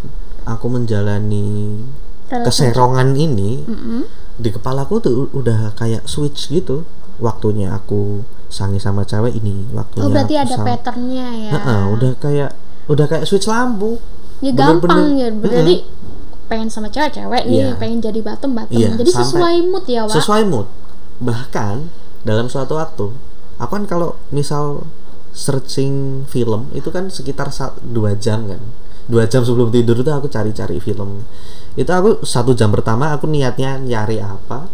aku 0.45 0.67
menjalani 0.69 1.81
relationship. 2.27 2.45
keserongan 2.71 3.17
ini 3.17 3.65
Mm-mm. 3.65 4.05
di 4.37 4.49
kepalaku 4.51 5.01
tuh 5.01 5.15
udah 5.33 5.73
kayak 5.73 6.05
switch 6.05 6.49
gitu 6.51 6.85
waktunya 7.19 7.73
aku 7.73 8.21
sangi 8.47 8.77
sama 8.77 9.03
cewek 9.03 9.35
ini 9.35 9.65
waktunya 9.73 10.05
Oh, 10.05 10.11
berarti 10.11 10.35
ada 10.37 10.55
patternnya 10.55 11.27
ya. 11.39 11.51
Heeh, 11.51 11.81
udah 11.91 12.13
kayak 12.17 12.51
udah 12.87 13.07
kayak 13.07 13.25
switch 13.25 13.45
lampu 13.45 13.97
Ya 14.39 14.53
Bener-bener- 14.53 14.79
gampang 14.79 15.05
ya. 15.17 15.29
Berarti 15.31 15.75
Mm-mm. 15.83 16.47
pengen 16.47 16.69
sama 16.69 16.89
cewek-cewek 16.89 17.43
nih, 17.45 17.59
Iya. 17.59 17.71
pengen 17.75 17.99
jadi 17.99 18.21
bottom 18.23 18.55
bottom. 18.55 18.73
Iya, 18.73 18.89
jadi 18.95 19.11
sampai- 19.11 19.25
sesuai 19.27 19.57
mood 19.67 19.85
ya, 19.85 20.01
Wak. 20.03 20.15
sesuai 20.15 20.43
mood 20.45 20.69
bahkan 21.19 21.91
dalam 22.23 22.47
suatu 22.47 22.73
waktu 22.75 23.11
aku 23.57 23.73
kan 23.73 23.85
kalau 23.85 24.15
misal 24.29 24.87
searching 25.39 26.27
film 26.27 26.67
itu 26.75 26.91
kan 26.91 27.07
sekitar 27.07 27.55
dua 27.87 28.19
jam 28.19 28.51
kan. 28.51 28.59
Dua 29.07 29.25
jam 29.31 29.47
sebelum 29.47 29.71
tidur 29.71 30.03
itu 30.03 30.11
aku 30.11 30.27
cari-cari 30.27 30.83
film. 30.83 31.23
Itu 31.79 31.89
aku 31.95 32.27
satu 32.27 32.53
jam 32.59 32.75
pertama 32.75 33.15
aku 33.15 33.31
niatnya 33.31 33.79
nyari 33.79 34.19
apa 34.19 34.67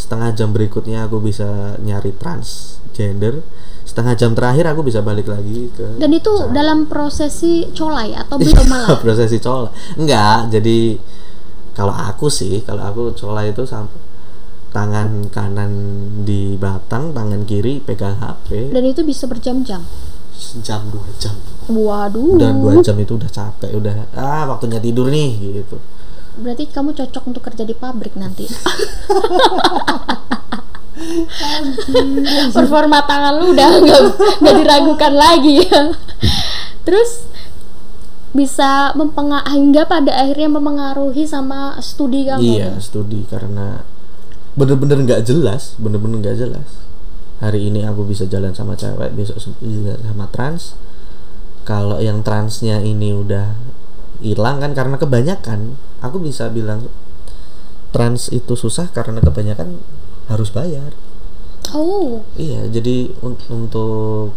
setengah 0.00 0.32
jam 0.32 0.48
berikutnya 0.56 1.04
aku 1.04 1.20
bisa 1.20 1.76
nyari 1.84 2.16
transgender 2.16 3.44
setengah 3.84 4.16
jam 4.16 4.32
terakhir 4.32 4.64
aku 4.72 4.80
bisa 4.80 5.04
balik 5.04 5.28
lagi 5.28 5.68
ke 5.76 6.00
Dan 6.00 6.16
itu 6.16 6.48
dalam 6.56 6.88
prosesi 6.88 7.68
colai 7.76 8.16
atau 8.16 8.38
belum 8.40 8.64
malah? 8.64 8.96
prosesi 8.96 9.36
cola 9.36 9.68
enggak 10.00 10.56
jadi 10.56 10.96
kalau 11.76 11.92
aku 11.92 12.32
sih 12.32 12.64
kalau 12.64 12.80
aku 12.86 13.12
cola 13.12 13.44
itu 13.44 13.66
sampai 13.68 14.09
tangan 14.70 15.28
kanan 15.28 15.72
di 16.22 16.54
batang 16.54 17.10
tangan 17.10 17.42
kiri 17.42 17.78
pegang 17.78 18.16
HP 18.16 18.70
Dan 18.70 18.84
itu 18.84 19.02
bisa 19.02 19.26
berjam-jam. 19.26 19.82
sejam 20.32 20.88
dua 20.88 21.04
jam 21.18 21.36
Waduh. 21.66 22.40
dan 22.40 22.56
dua 22.56 22.80
jam 22.80 22.96
itu 22.96 23.12
udah 23.12 23.28
capek 23.28 23.70
udah 23.72 24.08
ah 24.14 24.48
waktunya 24.48 24.78
tidur 24.78 25.06
nih 25.06 25.30
gitu 25.60 25.76
Berarti 26.32 26.64
kamu 26.66 26.94
cocok 26.94 27.22
untuk 27.26 27.42
kerja 27.42 27.62
di 27.62 27.74
pabrik 27.74 28.14
nanti. 28.14 28.46
Performa 32.54 33.04
tangan 33.04 33.34
lu 33.36 33.52
udah 33.52 33.68
nggak 33.80 34.00
nggak 34.40 34.54
diragukan 34.56 35.12
lagi 35.12 35.64
ya. 35.64 35.92
Terus 36.82 37.28
bisa 38.30 38.94
mempengaruhi 38.94 39.50
hingga 39.50 39.82
pada 39.84 40.14
akhirnya 40.14 40.48
mempengaruhi 40.48 41.26
sama 41.26 41.74
studi 41.82 42.30
kamu. 42.30 42.38
iya 42.40 42.78
studi 42.78 43.26
karena 43.26 43.82
bener-bener 44.60 44.98
nggak 45.08 45.22
jelas 45.24 45.74
bener-bener 45.80 46.20
nggak 46.20 46.36
jelas. 46.36 46.68
Hari 47.40 47.72
ini 47.72 47.88
aku 47.88 48.04
bisa 48.04 48.28
jalan 48.28 48.52
sama 48.52 48.76
cewek 48.76 49.16
besok 49.16 49.40
bisa 49.64 49.96
sama 50.04 50.28
trans. 50.28 50.76
Kalau 51.64 51.96
yang 51.96 52.20
transnya 52.20 52.84
ini 52.84 53.16
udah 53.16 53.56
hilang 54.20 54.60
kan 54.60 54.76
karena 54.76 55.00
kebanyakan 55.00 55.80
aku 56.04 56.20
bisa 56.20 56.52
bilang 56.52 56.92
trans 57.96 58.28
itu 58.28 58.52
susah 58.52 58.92
karena 58.92 59.24
kebanyakan 59.24 59.80
harus 60.28 60.52
bayar. 60.52 60.92
Oh, 61.72 62.26
iya 62.36 62.66
jadi 62.68 63.14
un- 63.24 63.40
untuk 63.48 64.36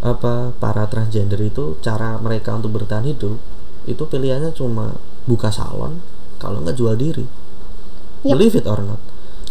apa 0.00 0.56
para 0.56 0.88
transgender 0.88 1.40
itu 1.44 1.76
cara 1.84 2.16
mereka 2.16 2.56
untuk 2.56 2.72
bertahan 2.80 3.04
hidup 3.04 3.36
itu 3.84 4.00
pilihannya 4.00 4.52
cuma 4.56 4.96
buka 5.28 5.52
salon 5.52 6.00
kalau 6.40 6.64
nggak 6.64 6.76
jual 6.76 6.96
diri 6.96 7.28
Yap. 8.22 8.34
believe 8.34 8.54
it 8.54 8.64
or 8.64 8.78
not 8.78 9.00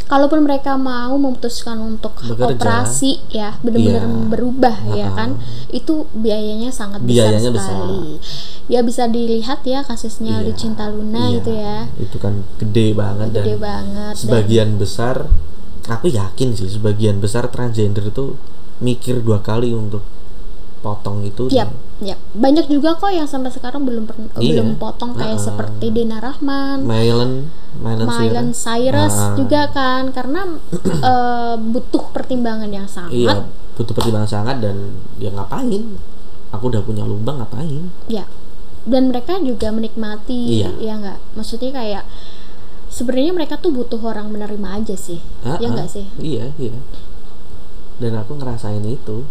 kalaupun 0.06 0.42
mereka 0.42 0.74
mau 0.74 1.14
memutuskan 1.16 1.78
untuk 1.78 2.18
Bekerja. 2.20 2.50
operasi 2.52 3.22
ya 3.30 3.54
benar-benar 3.60 4.04
Iya. 4.04 4.26
berubah 4.28 4.76
ya 4.92 5.06
Ha-ha. 5.06 5.16
kan 5.16 5.30
itu 5.70 6.10
biayanya 6.12 6.70
sangat 6.70 7.06
Biayanya 7.06 7.54
besar 7.54 7.78
sekali 7.78 8.18
ya 8.66 8.82
bisa 8.82 9.06
dilihat 9.06 9.62
ya 9.64 9.82
kasusnya 9.82 10.42
Iya. 10.42 10.46
Lucinta 10.50 10.90
Luna 10.90 11.30
Iya, 11.30 11.38
itu 11.38 11.52
ya 11.52 11.78
itu 11.96 12.18
kan 12.18 12.42
gede 12.58 12.88
banget 12.94 13.28
gede 13.32 13.54
dan 13.54 13.60
banget 13.60 14.10
dan- 14.10 14.18
sebagian 14.18 14.70
besar 14.76 15.16
aku 15.86 16.06
yakin 16.08 16.50
sih 16.54 16.66
sebagian 16.68 17.18
besar 17.18 17.46
transgender 17.48 18.02
itu 18.04 18.34
mikir 18.80 19.22
dua 19.22 19.40
kali 19.40 19.70
untuk 19.72 20.02
potong 20.80 21.22
itu 21.22 21.48
Yap, 21.50 21.70
yap. 22.00 22.16
Banyak 22.32 22.66
juga 22.66 22.94
kok 22.94 23.10
yang 23.10 23.24
sampai 23.24 23.50
sekarang 23.50 23.84
belum 23.84 24.04
pernah 24.04 24.32
Iya. 24.36 24.58
belum 24.58 24.76
potong 24.76 25.14
kayak 25.14 25.36
Ha-ha. 25.36 25.46
seperti 25.46 25.86
Dena 25.90 26.18
Rahman, 26.18 26.84
Mylan 26.84 27.48
Mylan 27.78 28.48
Cyrus 28.52 29.14
Ha-ha. 29.14 29.36
juga 29.36 29.68
kan 29.68 30.10
karena 30.10 30.58
eh, 31.04 31.56
butuh 31.56 32.10
pertimbangan 32.10 32.68
yang 32.68 32.86
sangat. 32.86 33.12
iya 33.14 33.36
butuh 33.74 33.94
pertimbangan 33.94 34.28
sangat 34.30 34.60
dan 34.60 34.76
ya 35.16 35.30
ngapain 35.30 35.96
aku 36.50 36.64
udah 36.68 36.82
punya 36.82 37.04
lubang 37.04 37.38
ngapain 37.38 37.92
Ya. 38.06 38.26
Dan 38.82 39.08
mereka 39.08 39.38
juga 39.38 39.70
menikmati 39.70 40.60
Iya. 40.60 40.72
ya 40.80 40.94
enggak? 40.96 41.20
Maksudnya 41.34 41.70
kayak 41.70 42.04
sebenarnya 42.90 43.32
mereka 43.34 43.56
tuh 43.56 43.70
butuh 43.70 44.00
orang 44.02 44.28
menerima 44.30 44.70
aja 44.76 44.96
sih. 44.96 45.20
Ya 45.42 45.56
Ha-ha. 45.56 45.68
enggak 45.68 45.90
sih? 45.90 46.08
iya 46.18 46.56
iya 46.56 46.80
dan 48.00 48.16
aku 48.16 48.32
ngerasain 48.34 48.80
itu 48.82 49.28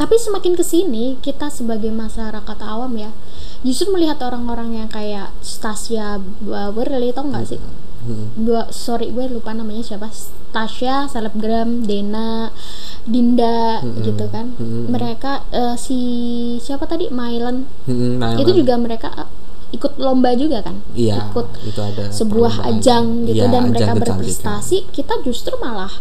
Tapi 0.00 0.16
semakin 0.16 0.56
ke 0.56 0.64
sini 0.64 1.20
kita 1.20 1.52
sebagai 1.52 1.92
masyarakat 1.92 2.58
awam 2.64 2.96
ya 2.96 3.12
justru 3.60 3.92
melihat 3.92 4.16
orang-orang 4.24 4.80
yang 4.80 4.88
kayak 4.88 5.28
Stasia 5.44 6.16
Bauer 6.40 6.88
tau 7.12 7.28
nggak 7.28 7.44
sih? 7.44 7.60
gua 8.40 8.72
sorry 8.72 9.12
gue 9.12 9.28
lupa 9.28 9.52
namanya 9.52 9.84
siapa. 9.84 10.08
Tasya 10.56 11.04
selebgram 11.06 11.84
Dena 11.84 12.48
Dinda 13.04 13.84
gitu 14.00 14.24
kan. 14.32 14.56
Mereka 14.88 15.46
eh, 15.52 15.76
si 15.76 16.00
siapa 16.64 16.88
tadi? 16.88 17.12
Mylan. 17.12 17.68
Hmm, 17.84 18.40
itu 18.40 18.56
juga 18.56 18.80
mereka 18.80 19.12
eh, 19.14 19.28
ikut 19.76 20.00
lomba 20.00 20.34
juga 20.34 20.64
kan? 20.64 20.80
Iya 20.96 21.30
ikut 21.30 21.46
itu 21.62 21.80
ada 21.80 22.10
sebuah 22.10 22.66
ajang 22.72 23.30
gitu 23.30 23.44
Iya, 23.44 23.52
dan 23.52 23.70
ajang 23.70 23.70
mereka 23.70 23.92
berprestasi 23.94 24.90
kita 24.90 25.22
justru 25.22 25.54
malah 25.62 25.92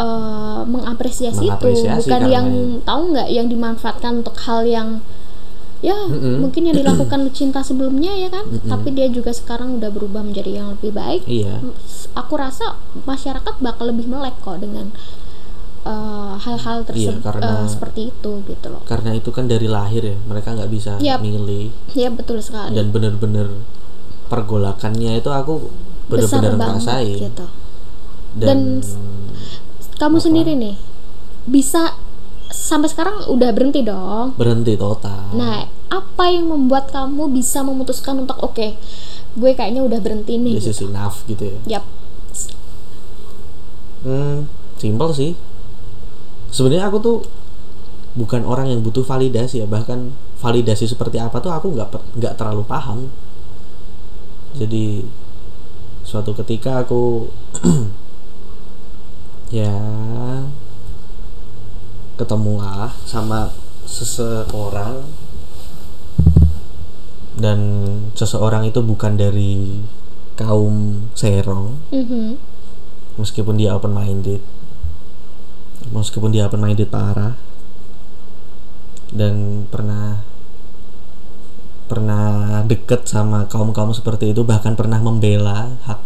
eh, 0.00 0.60
mengapresiasi, 0.64 1.44
itu. 1.44 1.52
Mengapresiasi 1.52 2.08
bukan 2.08 2.22
yang 2.26 2.46
tahu 2.82 3.12
nggak 3.12 3.28
yang 3.28 3.46
dimanfaatkan 3.46 4.24
untuk 4.24 4.32
hal 4.40 4.64
yang 4.64 5.04
ya 5.80 5.96
mungkin 6.36 6.68
yang 6.68 6.76
dilakukan 6.76 7.24
Lucinta 7.24 7.60
sebelumnya 7.60 8.12
ya 8.12 8.28
kan? 8.28 8.44
Tapi 8.62 8.92
dia 8.92 9.08
juga 9.08 9.32
sekarang 9.32 9.76
udah 9.76 9.88
berubah 9.88 10.20
menjadi 10.20 10.60
yang 10.60 10.68
lebih 10.72 10.92
baik. 10.92 11.24
Iya. 11.24 11.60
Aku 12.12 12.36
rasa 12.36 12.76
masyarakat 13.04 13.60
bakal 13.60 13.88
lebih 13.88 14.04
melek 14.04 14.36
kok 14.40 14.56
dengan 14.56 14.92
eh, 15.80 16.34
hal-hal 16.36 16.84
tersebut 16.84 17.16
Iya, 17.16 17.24
karena- 17.24 17.64
seperti 17.64 18.12
itu 18.12 18.32
gitu 18.44 18.66
loh. 18.68 18.84
karena 18.84 19.16
itu 19.16 19.32
kan 19.32 19.48
dari 19.48 19.64
lahir 19.64 20.04
ya 20.04 20.16
mereka 20.28 20.52
nggak 20.52 20.68
bisa 20.68 21.00
Yap. 21.00 21.24
milih. 21.24 21.72
Ya 21.96 22.12
betul 22.12 22.44
sekali. 22.44 22.76
Dan 22.76 22.92
bener-bener 22.92 23.48
pergolakannya 24.28 25.16
itu 25.16 25.30
aku 25.32 25.72
bener-bener 26.06 26.54
banget 26.54 26.84
ngerasain. 26.84 27.16
gitu. 27.24 27.46
Dan, 28.30 28.46
Dan 28.46 28.60
kamu 30.00 30.16
sendiri 30.16 30.56
nih 30.56 30.80
bisa 31.44 31.92
sampai 32.50 32.88
sekarang 32.90 33.28
udah 33.30 33.52
berhenti 33.52 33.84
dong. 33.84 34.34
berhenti 34.34 34.74
total 34.74 35.36
Nah, 35.36 35.68
apa 35.92 36.24
yang 36.32 36.50
membuat 36.50 36.90
kamu 36.90 37.30
bisa 37.30 37.60
memutuskan 37.62 38.24
untuk 38.24 38.40
oke, 38.42 38.74
gue 39.36 39.50
kayaknya 39.54 39.84
udah 39.84 40.00
berhenti 40.02 40.40
nih. 40.40 40.56
this 40.56 40.66
is 40.72 40.80
enough 40.80 41.22
gitu 41.28 41.46
ya 41.46 41.78
Yap. 41.78 41.84
Hmm, 44.00 44.48
simpel 44.80 45.12
sih. 45.12 45.36
Sebenarnya 46.48 46.88
aku 46.88 46.98
tuh 47.04 47.18
bukan 48.16 48.42
orang 48.48 48.72
yang 48.72 48.80
butuh 48.80 49.04
validasi 49.04 49.60
ya, 49.60 49.66
bahkan 49.68 50.16
validasi 50.40 50.88
seperti 50.88 51.20
apa 51.20 51.36
tuh 51.44 51.52
aku 51.52 51.76
nggak 51.76 52.16
nggak 52.16 52.34
terlalu 52.40 52.64
paham. 52.64 53.12
Jadi 54.56 55.04
suatu 56.02 56.32
ketika 56.34 56.82
aku 56.82 57.28
ya. 59.50 59.74
Ketemulah 62.16 62.94
sama 63.04 63.50
seseorang. 63.84 65.06
Dan 67.40 67.60
seseorang 68.14 68.68
itu 68.68 68.80
bukan 68.80 69.18
dari 69.18 69.84
kaum 70.38 71.08
serong. 71.12 71.76
Mhm. 71.92 72.48
meskipun 73.20 73.60
dia 73.60 73.76
open 73.76 73.92
minded 73.92 74.40
meskipun 75.88 76.30
dia 76.32 76.46
open 76.46 76.62
minded 76.62 76.88
parah. 76.88 77.34
Dan 79.10 79.66
pernah 79.66 80.22
pernah 81.90 82.62
deket 82.62 83.10
sama 83.10 83.50
kaum 83.50 83.74
kaum 83.74 83.90
seperti 83.90 84.30
itu 84.30 84.46
bahkan 84.46 84.78
pernah 84.78 85.02
membela 85.02 85.74
hak 85.82 85.98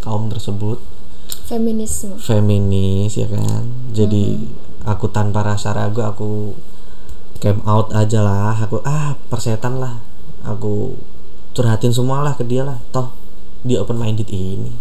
kaum 0.00 0.32
tersebut 0.32 0.80
Feminisme. 1.46 2.18
feminis 2.18 3.14
ya 3.14 3.30
kan? 3.30 3.70
Jadi 3.94 4.34
aku 4.82 5.06
tanpa 5.14 5.46
rasa 5.46 5.70
ragu 5.70 6.02
aku 6.02 6.58
came 7.38 7.62
out 7.62 7.94
aja 7.94 8.18
lah. 8.18 8.58
Aku 8.66 8.82
ah 8.82 9.14
persetan 9.30 9.78
lah. 9.78 10.02
Aku 10.42 10.98
curhatin 11.54 11.94
semua 11.94 12.26
lah 12.26 12.34
ke 12.34 12.42
dia 12.42 12.66
lah. 12.66 12.82
Toh 12.90 13.14
dia 13.62 13.78
open 13.78 13.94
minded 13.94 14.26
ini. 14.26 14.74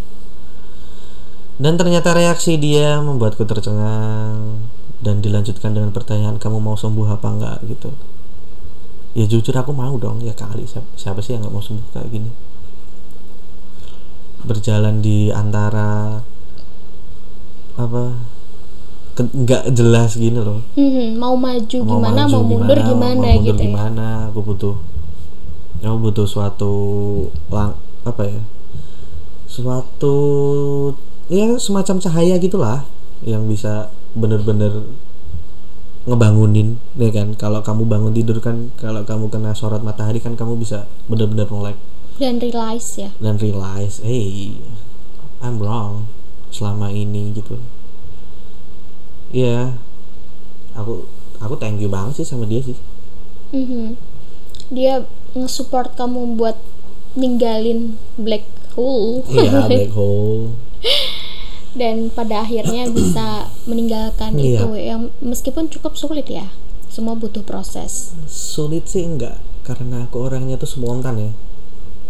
Dan 1.61 1.77
ternyata 1.77 2.17
reaksi 2.17 2.57
dia 2.57 2.97
membuatku 2.97 3.45
tercengang 3.45 4.65
dan 5.05 5.21
dilanjutkan 5.21 5.71
dengan 5.71 5.93
pertanyaan 5.93 6.41
kamu 6.41 6.57
mau 6.57 6.75
sembuh 6.75 7.07
apa 7.13 7.27
enggak? 7.29 7.57
gitu. 7.69 7.93
Ya 9.15 9.29
jujur 9.29 9.53
aku 9.53 9.69
mau 9.71 9.95
dong. 10.01 10.19
Ya 10.25 10.33
kali 10.33 10.65
siapa, 10.65 10.89
siapa 10.97 11.21
sih 11.21 11.37
yang 11.37 11.45
nggak 11.45 11.53
mau 11.53 11.63
sembuh 11.63 11.87
kayak 11.93 12.09
gini? 12.09 12.31
Berjalan 14.43 14.99
di 14.99 15.29
antara 15.29 16.19
apa? 17.75 18.15
Nggak 19.15 19.71
jelas 19.71 20.15
gini 20.15 20.35
loh. 20.35 20.59
Mhm, 20.75 21.15
Mau 21.15 21.35
maju 21.35 21.77
gimana, 21.77 22.27
maju 22.27 22.35
mau 22.35 22.43
mundur 22.43 22.75
gimana, 22.77 23.15
mau 23.15 23.31
mundur 23.31 23.43
gitu 23.47 23.61
ya. 23.63 23.65
gimana? 23.71 24.07
Aku 24.27 24.39
butuh 24.41 24.75
aku 25.79 25.97
butuh 26.01 26.25
suatu 26.25 26.73
lang 27.47 27.75
apa 28.03 28.23
ya? 28.25 28.41
Suatu 29.45 30.15
ya 31.27 31.55
semacam 31.55 31.95
cahaya 31.97 32.35
gitulah 32.35 32.83
yang 33.23 33.47
bisa 33.47 33.87
bener-bener 34.11 34.83
ngebangunin 36.03 36.77
ya 36.95 37.09
kan? 37.09 37.33
Kalau 37.33 37.63
kamu 37.63 37.87
bangun 37.87 38.11
tidur 38.11 38.37
kan 38.39 38.69
kalau 38.75 39.01
kamu 39.03 39.31
kena 39.31 39.55
sorot 39.55 39.79
matahari 39.79 40.19
kan 40.19 40.35
kamu 40.35 40.59
bisa 40.59 40.85
bener-bener 41.07 41.47
melek. 41.47 41.77
Dan 42.15 42.39
realize 42.39 42.95
ya. 42.95 43.11
dan 43.19 43.35
realize 43.35 43.99
hey 43.99 44.55
I'm 45.43 45.59
wrong 45.59 46.07
selama 46.47 46.87
ini 46.87 47.31
gitu 47.31 47.57
ya 49.29 49.75
aku 50.73 51.07
aku 51.37 51.55
thank 51.55 51.77
you 51.77 51.87
banget 51.87 52.19
sih 52.19 52.27
sama 52.27 52.45
dia 52.45 52.61
sih 52.61 52.77
Mhm. 53.45 53.95
Dia 54.67 55.05
nge-support 55.31 55.93
kamu 55.93 56.35
buat 56.35 56.57
ninggalin 57.13 57.95
black 58.15 58.43
hole 58.73 59.21
iya 59.29 59.63
black 59.69 59.93
hole 59.93 60.57
dan 61.71 62.09
pada 62.09 62.41
akhirnya 62.41 62.89
bisa 62.91 63.47
meninggalkan 63.63 64.35
Iya. 64.35 64.59
itu 64.59 64.67
yang 64.75 65.01
meskipun 65.19 65.67
cukup 65.67 65.93
sulit 65.93 66.25
ya. 66.25 66.49
Semua 66.87 67.13
butuh 67.13 67.43
proses. 67.43 68.15
sulit 68.25 68.87
sih 68.87 69.03
enggak 69.03 69.35
karena 69.61 70.05
aku 70.05 70.21
orangnya 70.21 70.55
tuh 70.55 70.67
spontan 70.67 71.19
ya 71.19 71.31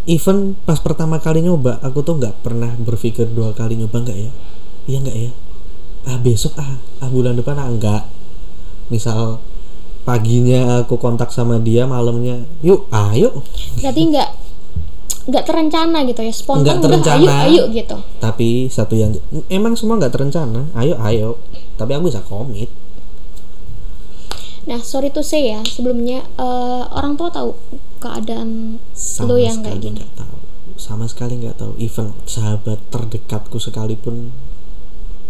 even 0.06 0.54
pas 0.64 0.78
pertama 0.78 1.18
kali 1.18 1.42
nyoba 1.42 1.82
aku 1.82 2.02
tuh 2.02 2.18
nggak 2.18 2.42
pernah 2.42 2.72
berpikir 2.78 3.26
dua 3.28 3.52
kali 3.52 3.76
nyoba 3.76 4.06
enggak 4.06 4.18
ya? 4.18 4.32
Iya 4.86 4.98
enggak 5.02 5.18
ya? 5.18 5.32
Ah 6.06 6.18
besok 6.18 6.54
ah 6.56 6.78
ah 7.02 7.10
bulan 7.10 7.34
depan 7.34 7.58
ah 7.58 7.66
enggak 7.66 8.06
misal 8.88 9.42
paginya 10.06 10.86
aku 10.86 11.02
kontak 11.02 11.34
sama 11.34 11.58
dia 11.58 11.90
malamnya 11.90 12.46
yuk 12.62 12.86
ayo 12.94 13.42
Berarti 13.82 14.02
nggak 14.14 14.30
nggak 15.26 15.42
terencana 15.42 16.06
gitu 16.06 16.22
ya, 16.22 16.30
spontan 16.30 16.62
Nggak 16.62 16.76
udah 16.78 16.86
ayo 16.86 16.94
terencana. 17.02 17.34
ayo 17.50 17.64
gitu. 17.74 17.98
tapi 18.22 18.70
satu 18.70 18.94
yang 18.94 19.18
emang 19.50 19.74
semua 19.74 19.98
nggak 19.98 20.14
terencana. 20.14 20.70
Ayo 20.78 20.94
ayo. 21.02 21.42
Tapi 21.76 21.92
aku 21.92 22.14
bisa 22.14 22.22
komit. 22.22 22.70
Nah, 24.66 24.82
sorry 24.82 25.10
to 25.10 25.22
say 25.22 25.50
ya, 25.50 25.62
sebelumnya 25.62 26.26
eh, 26.38 26.84
orang 26.90 27.14
tua 27.16 27.30
tahu 27.30 27.58
keadaan 28.00 28.82
sama 28.92 29.28
lo 29.32 29.36
yang 29.40 29.60
kayak 29.64 29.80
gini. 29.82 30.02
tahu. 30.16 30.38
Sama 30.76 31.06
sekali 31.08 31.40
nggak 31.40 31.58
tahu. 31.60 31.74
Even 31.80 32.14
sahabat 32.28 32.80
terdekatku 32.92 33.58
sekalipun 33.58 34.36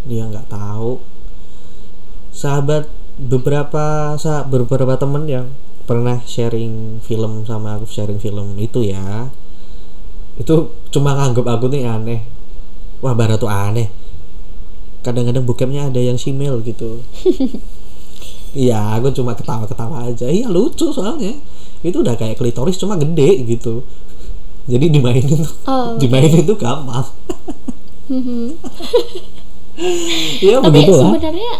dia 0.06 0.26
nggak 0.26 0.50
tahu. 0.50 1.02
Sahabat 2.36 2.90
beberapa 3.16 4.16
sa 4.20 4.44
beberapa 4.44 5.00
temen 5.00 5.26
yang 5.26 5.48
pernah 5.86 6.20
sharing 6.26 7.00
film 7.00 7.46
sama 7.46 7.78
aku 7.80 7.88
sharing 7.88 8.20
film 8.20 8.58
itu 8.58 8.84
ya. 8.84 9.30
Itu 10.36 10.76
cuma 10.92 11.16
nganggap 11.16 11.46
aku 11.46 11.72
nih 11.72 11.88
aneh. 11.88 12.22
Wah 13.00 13.16
barat 13.16 13.40
tuh 13.40 13.52
aneh. 13.52 13.88
Kadang-kadang 15.06 15.46
bokepnya 15.46 15.94
ada 15.94 16.02
yang 16.02 16.18
simel 16.18 16.66
gitu. 16.66 17.06
Iya, 18.56 18.96
aku 18.96 19.12
cuma 19.12 19.36
ketawa-ketawa 19.36 20.08
aja. 20.08 20.32
Iya 20.32 20.48
lucu 20.48 20.88
soalnya. 20.96 21.36
Itu 21.86 22.02
udah 22.02 22.14
kayak 22.14 22.36
klitoris 22.36 22.76
cuma 22.76 22.96
gede 22.96 23.46
gitu. 23.48 23.86
Jadi 24.66 24.90
dimainin 24.90 25.30
tuh, 25.38 25.52
Oh, 25.64 25.94
dimainin 26.02 26.42
tuh 26.42 26.58
gampang. 26.58 27.06
Iya 30.40 30.58
Tapi 30.58 30.72
begitu 30.72 30.94
sebenarnya 30.96 31.54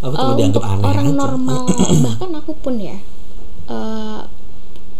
Aku 0.00 0.10
eh, 0.10 0.16
cuma 0.16 0.32
dianggap 0.34 0.58
untuk 0.58 0.64
aneh 0.64 0.84
orang 0.86 1.06
aja. 1.06 1.16
normal 1.16 1.62
bahkan 2.04 2.30
aku 2.34 2.52
pun 2.56 2.74
ya 2.76 2.96
eh, 3.68 4.20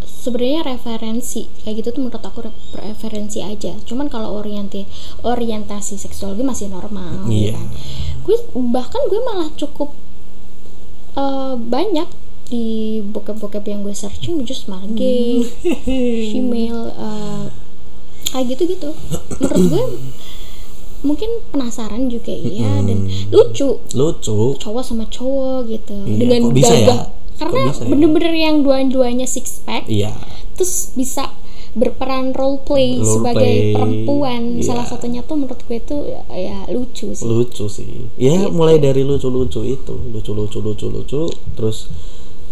sebenarnya 0.04 0.60
referensi 0.66 1.46
kayak 1.60 1.74
gitu 1.78 1.88
tuh 1.90 2.00
menurut 2.00 2.20
aku 2.20 2.38
re- 2.44 2.58
referensi 2.76 3.40
aja 3.40 3.74
cuman 3.80 4.06
kalau 4.06 4.34
orienti 4.34 4.86
orientasi 5.22 5.94
seksual 5.96 6.34
gue 6.34 6.42
masih 6.42 6.68
normal 6.68 7.26
Iya. 7.26 7.54
kan. 7.54 7.66
gue 8.22 8.36
bahkan 8.68 9.02
gue 9.04 9.20
malah 9.24 9.50
cukup 9.52 9.94
eh, 11.14 11.54
banyak 11.56 12.06
di 12.48 12.66
bokep-bokep 13.04 13.64
yang 13.64 13.84
gue 13.84 13.92
searching 13.92 14.40
just 14.42 14.64
gay, 14.92 15.44
female, 16.32 16.90
eh, 16.90 17.44
kayak 18.32 18.44
gitu 18.56 18.62
gitu. 18.72 18.90
Menurut 19.38 19.64
gue 19.68 19.84
mungkin 20.98 21.30
penasaran 21.54 22.10
juga 22.10 22.34
iya 22.34 22.82
dan 22.82 23.06
lucu 23.30 23.78
Lucu. 23.94 24.58
cowok 24.58 24.82
sama 24.82 25.06
cowok 25.06 25.70
gitu 25.70 25.94
Iya, 25.94 26.18
dengan 26.18 26.42
bisa 26.50 26.74
ya? 26.74 26.90
gagah 26.90 27.00
Kok 27.06 27.38
karena 27.38 27.62
bisa 27.70 27.78
ya? 27.78 27.86
bener-bener 27.86 28.34
yang 28.34 28.56
dua-duanya 28.66 29.26
six 29.30 29.62
pack 29.62 29.86
Iya. 29.86 30.10
terus 30.58 30.90
bisa 30.98 31.30
berperan 31.78 32.34
role 32.34 32.58
play 32.66 32.98
Role 32.98 33.06
sebagai 33.14 33.38
play, 33.38 33.74
perempuan 33.78 34.42
iya. 34.58 34.64
salah 34.66 34.82
satunya 34.82 35.22
tuh 35.22 35.38
menurut 35.38 35.62
gue 35.62 35.78
tuh 35.78 36.02
ya, 36.02 36.22
ya 36.34 36.58
lucu 36.74 37.14
sih 37.14 37.22
lucu 37.22 37.70
sih 37.70 38.10
ya 38.18 38.34
Gitu. 38.34 38.50
mulai 38.50 38.82
dari 38.82 39.06
lucu-lucu 39.06 39.62
itu 39.62 39.94
lucu-lucu 40.10 40.58
lucu-lucu 40.58 41.30
terus 41.54 41.86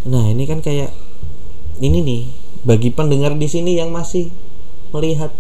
nah 0.07 0.23
ini 0.25 0.47
kan 0.47 0.63
kayak 0.63 0.95
ini 1.83 1.99
nih 2.01 2.23
bagi 2.63 2.91
pendengar 2.91 3.35
di 3.35 3.47
sini 3.47 3.77
yang 3.77 3.91
masih 3.91 4.31
melihat 4.91 5.35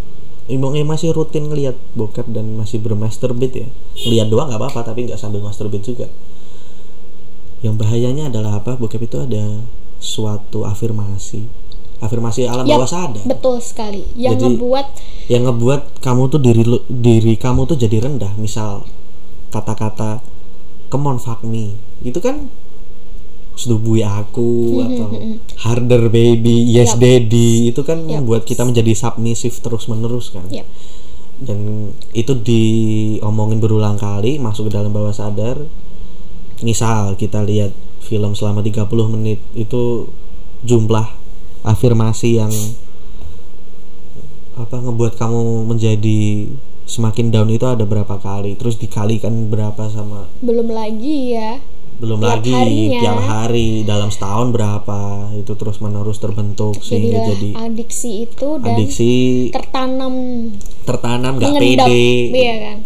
yang 0.46 0.62
masih 0.87 1.11
rutin 1.11 1.50
ngelihat 1.50 1.74
bokep 1.98 2.31
dan 2.31 2.55
masih 2.55 2.79
bermasturbate 2.79 3.66
ya. 3.66 3.68
Lihat 4.07 4.31
doang 4.31 4.46
nggak 4.46 4.62
apa-apa 4.62 4.94
tapi 4.94 5.11
nggak 5.11 5.18
sambil 5.18 5.42
masturbate 5.42 5.83
juga. 5.83 6.07
Yang 7.66 7.74
bahayanya 7.83 8.31
adalah 8.31 8.62
apa? 8.62 8.79
Bokep 8.79 9.11
itu 9.11 9.18
ada 9.18 9.66
suatu 9.98 10.62
afirmasi. 10.62 11.50
Afirmasi 11.98 12.46
alam 12.46 12.62
Ya, 12.62 12.79
bawah 12.79 12.87
sadar. 12.87 13.24
betul 13.26 13.59
sekali. 13.59 14.07
Yang 14.14 14.38
Jadi- 14.38 14.44
ngebuat 14.55 14.87
yang 15.26 15.42
ngebuat 15.50 15.81
kamu 15.98 16.22
tuh 16.31 16.38
diri 16.38 16.62
diri 16.87 17.35
kamu 17.35 17.66
tuh 17.66 17.74
jadi 17.74 18.07
rendah. 18.07 18.38
Misal 18.38 18.87
kata-kata 19.50 20.22
come 20.94 21.11
on 21.11 21.18
fuck 21.18 21.42
me. 21.42 21.74
Itu 22.07 22.22
kan 22.22 22.55
sedubui 23.57 24.05
aku 24.05 24.85
atau 24.85 25.09
harder 25.64 26.12
baby 26.12 26.69
yes 26.69 26.92
Yap. 26.95 27.01
daddy 27.01 27.73
itu 27.73 27.81
kan 27.81 28.05
Yap. 28.05 28.23
membuat 28.23 28.45
kita 28.45 28.62
menjadi 28.69 28.92
submissive 28.92 29.57
terus 29.64 29.88
menerus 29.88 30.29
kan 30.29 30.45
Yap. 30.53 30.69
dan 31.40 31.90
itu 32.12 32.37
diomongin 32.37 33.59
berulang 33.59 33.97
kali 33.97 34.37
masuk 34.37 34.69
ke 34.69 34.77
dalam 34.77 34.92
bawah 34.92 35.16
sadar 35.16 35.57
misal 36.61 37.16
kita 37.16 37.40
lihat 37.45 37.73
film 38.05 38.37
selama 38.37 38.61
30 38.61 38.87
menit 39.12 39.40
itu 39.57 40.12
jumlah 40.62 41.09
afirmasi 41.64 42.38
yang 42.38 42.53
apa 44.57 44.81
ngebuat 44.81 45.21
kamu 45.21 45.69
menjadi 45.69 46.49
semakin 46.87 47.35
down 47.35 47.51
itu 47.51 47.66
ada 47.66 47.85
berapa 47.85 48.16
kali 48.16 48.57
terus 48.57 48.81
dikalikan 48.81 49.51
berapa 49.53 49.90
sama 49.90 50.31
belum 50.40 50.71
lagi 50.71 51.37
ya 51.37 51.61
belum 51.96 52.20
Tiap 52.20 52.28
lagi 52.28 52.52
harinya. 52.52 53.00
tiap 53.00 53.20
hari 53.24 53.68
dalam 53.88 54.12
setahun 54.12 54.52
berapa 54.52 55.32
itu 55.32 55.52
terus 55.56 55.80
menerus 55.80 56.20
terbentuk 56.20 56.76
sehingga 56.85 57.24
jadilah 57.24 57.28
jadi 57.32 57.48
adiksi 57.72 58.11
itu 58.28 58.48
dan 58.61 58.76
adiksi 58.76 59.14
tertanam. 59.48 60.14
tertanam 60.85 61.32
nggak 61.40 61.56
pede. 61.56 62.04
Iya 62.37 62.54
kan? 62.61 62.78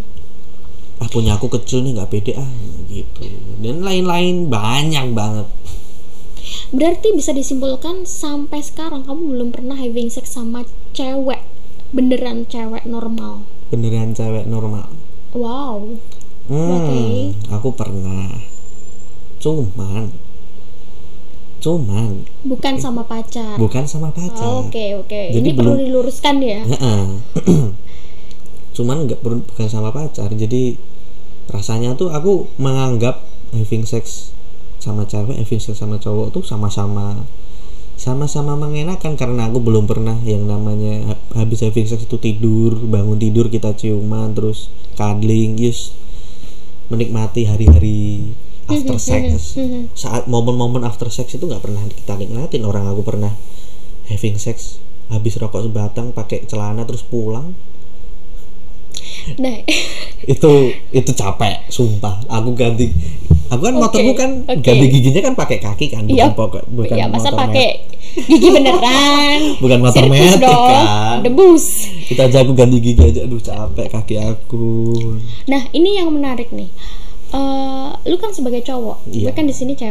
Ah 1.00 1.08
punya 1.10 1.34
aku 1.34 1.50
kecil 1.50 1.82
nih 1.82 1.98
nggak 1.98 2.10
pede 2.12 2.32
ah 2.38 2.50
gitu. 2.86 3.26
Dan 3.58 3.82
lain-lain 3.82 4.46
banyak 4.46 5.06
banget. 5.10 5.46
Berarti 6.70 7.10
bisa 7.10 7.34
disimpulkan 7.34 8.06
sampai 8.06 8.62
sekarang 8.62 9.02
kamu 9.02 9.22
belum 9.34 9.48
pernah 9.50 9.74
having 9.74 10.06
sex 10.06 10.30
sama 10.38 10.62
cewek 10.94 11.42
beneran 11.90 12.46
cewek 12.46 12.86
normal? 12.86 13.42
Beneran 13.74 14.14
cewek 14.14 14.46
normal. 14.46 14.86
Wow. 15.34 15.98
Hmm, 16.46 16.70
Oke. 16.74 17.02
aku 17.54 17.68
pernah 17.74 18.26
cuman. 19.40 20.12
Cuman. 21.60 22.24
Bukan 22.44 22.74
sama 22.80 23.04
pacar. 23.04 23.60
bukan 23.60 23.84
sama 23.84 24.12
pacar. 24.12 24.44
Oh, 24.44 24.68
oke 24.68 25.04
oke. 25.04 25.22
Jadi 25.32 25.48
ini 25.52 25.56
perlu 25.56 25.76
diluruskan 25.76 26.40
ya. 26.40 26.64
Cuman 28.76 29.04
nggak 29.04 29.20
perlu 29.20 29.44
bukan 29.44 29.68
sama 29.68 29.92
pacar. 29.92 30.32
Jadi 30.32 30.76
rasanya 31.50 31.98
tuh 31.98 32.14
aku 32.14 32.48
menganggap 32.56 33.26
having 33.50 33.82
sex 33.82 34.30
sama 34.80 35.04
cewek 35.04 35.36
having 35.36 35.60
sex 35.60 35.76
sama 35.76 36.00
cowok 36.00 36.32
tuh 36.32 36.44
sama-sama 36.46 37.28
sama-sama 38.00 38.56
mengenakan 38.56 39.12
karena 39.12 39.52
aku 39.52 39.60
belum 39.60 39.84
pernah 39.84 40.16
yang 40.24 40.48
namanya 40.48 41.12
ha- 41.12 41.44
habis 41.44 41.60
having 41.60 41.84
sex 41.84 42.08
itu 42.08 42.16
tidur 42.16 42.80
bangun 42.88 43.20
tidur 43.20 43.52
kita 43.52 43.76
ciuman 43.76 44.32
terus 44.32 44.72
cuddling 44.96 45.60
yes 45.60 45.92
menikmati 46.88 47.44
hari-hari 47.44 48.32
after 48.72 48.96
sex. 48.96 49.54
saat 49.92 50.24
momen-momen 50.24 50.82
after 50.82 51.08
sex 51.08 51.32
itu 51.32 51.42
nggak 51.42 51.60
pernah 51.60 51.82
kita 51.86 52.14
nikmatin. 52.14 52.62
Orang 52.62 52.86
aku 52.86 53.02
pernah 53.02 53.34
having 54.06 54.36
sex 54.36 54.78
habis 55.06 55.34
rokok 55.34 55.62
sebatang 55.62 56.10
pakai 56.10 56.44
celana 56.44 56.82
terus 56.82 57.02
pulang. 57.02 57.52
Nah. 59.36 59.56
Itu 60.20 60.52
itu 60.92 61.10
capek 61.10 61.64
sumpah. 61.66 62.20
Aku 62.28 62.52
ganti 62.52 62.92
aku 63.48 63.62
kan 63.62 63.72
Oke, 63.72 63.82
motorku 63.82 64.12
kan 64.14 64.30
oke. 64.44 64.60
ganti 64.60 64.86
giginya 64.86 65.24
kan 65.24 65.34
pakai 65.34 65.58
kaki 65.58 65.88
kan 65.88 66.04
bukan 66.04 66.28
Iya. 66.28 66.36
pokok 66.36 66.64
bukan 66.68 66.94
ya 66.94 67.06
masa 67.08 67.32
pakai 67.32 67.88
gigi 68.20 68.52
beneran? 68.52 69.40
Bukan 69.64 69.80
motor 69.80 70.04
metik 70.06 70.44
kan. 70.44 71.24
debus. 71.24 71.88
Kita 72.04 72.28
aja 72.28 72.44
aku 72.44 72.52
ganti 72.52 72.78
gigi 72.78 73.00
aja 73.00 73.24
aduh 73.24 73.40
capek 73.40 73.88
kaki 73.88 74.20
aku. 74.20 74.68
Nah 75.48 75.72
ini 75.72 75.96
yang 75.96 76.12
menarik 76.12 76.52
nih 76.52 76.68
Eh, 77.30 77.88
lu 78.10 78.18
kan 78.18 78.34
sebagai 78.34 78.58
cowok 78.60 79.06
Iya. 79.06 79.30
gue 79.30 79.32
kan 79.32 79.46
di 79.46 79.54
sini 79.54 79.72
cewek 79.72 79.88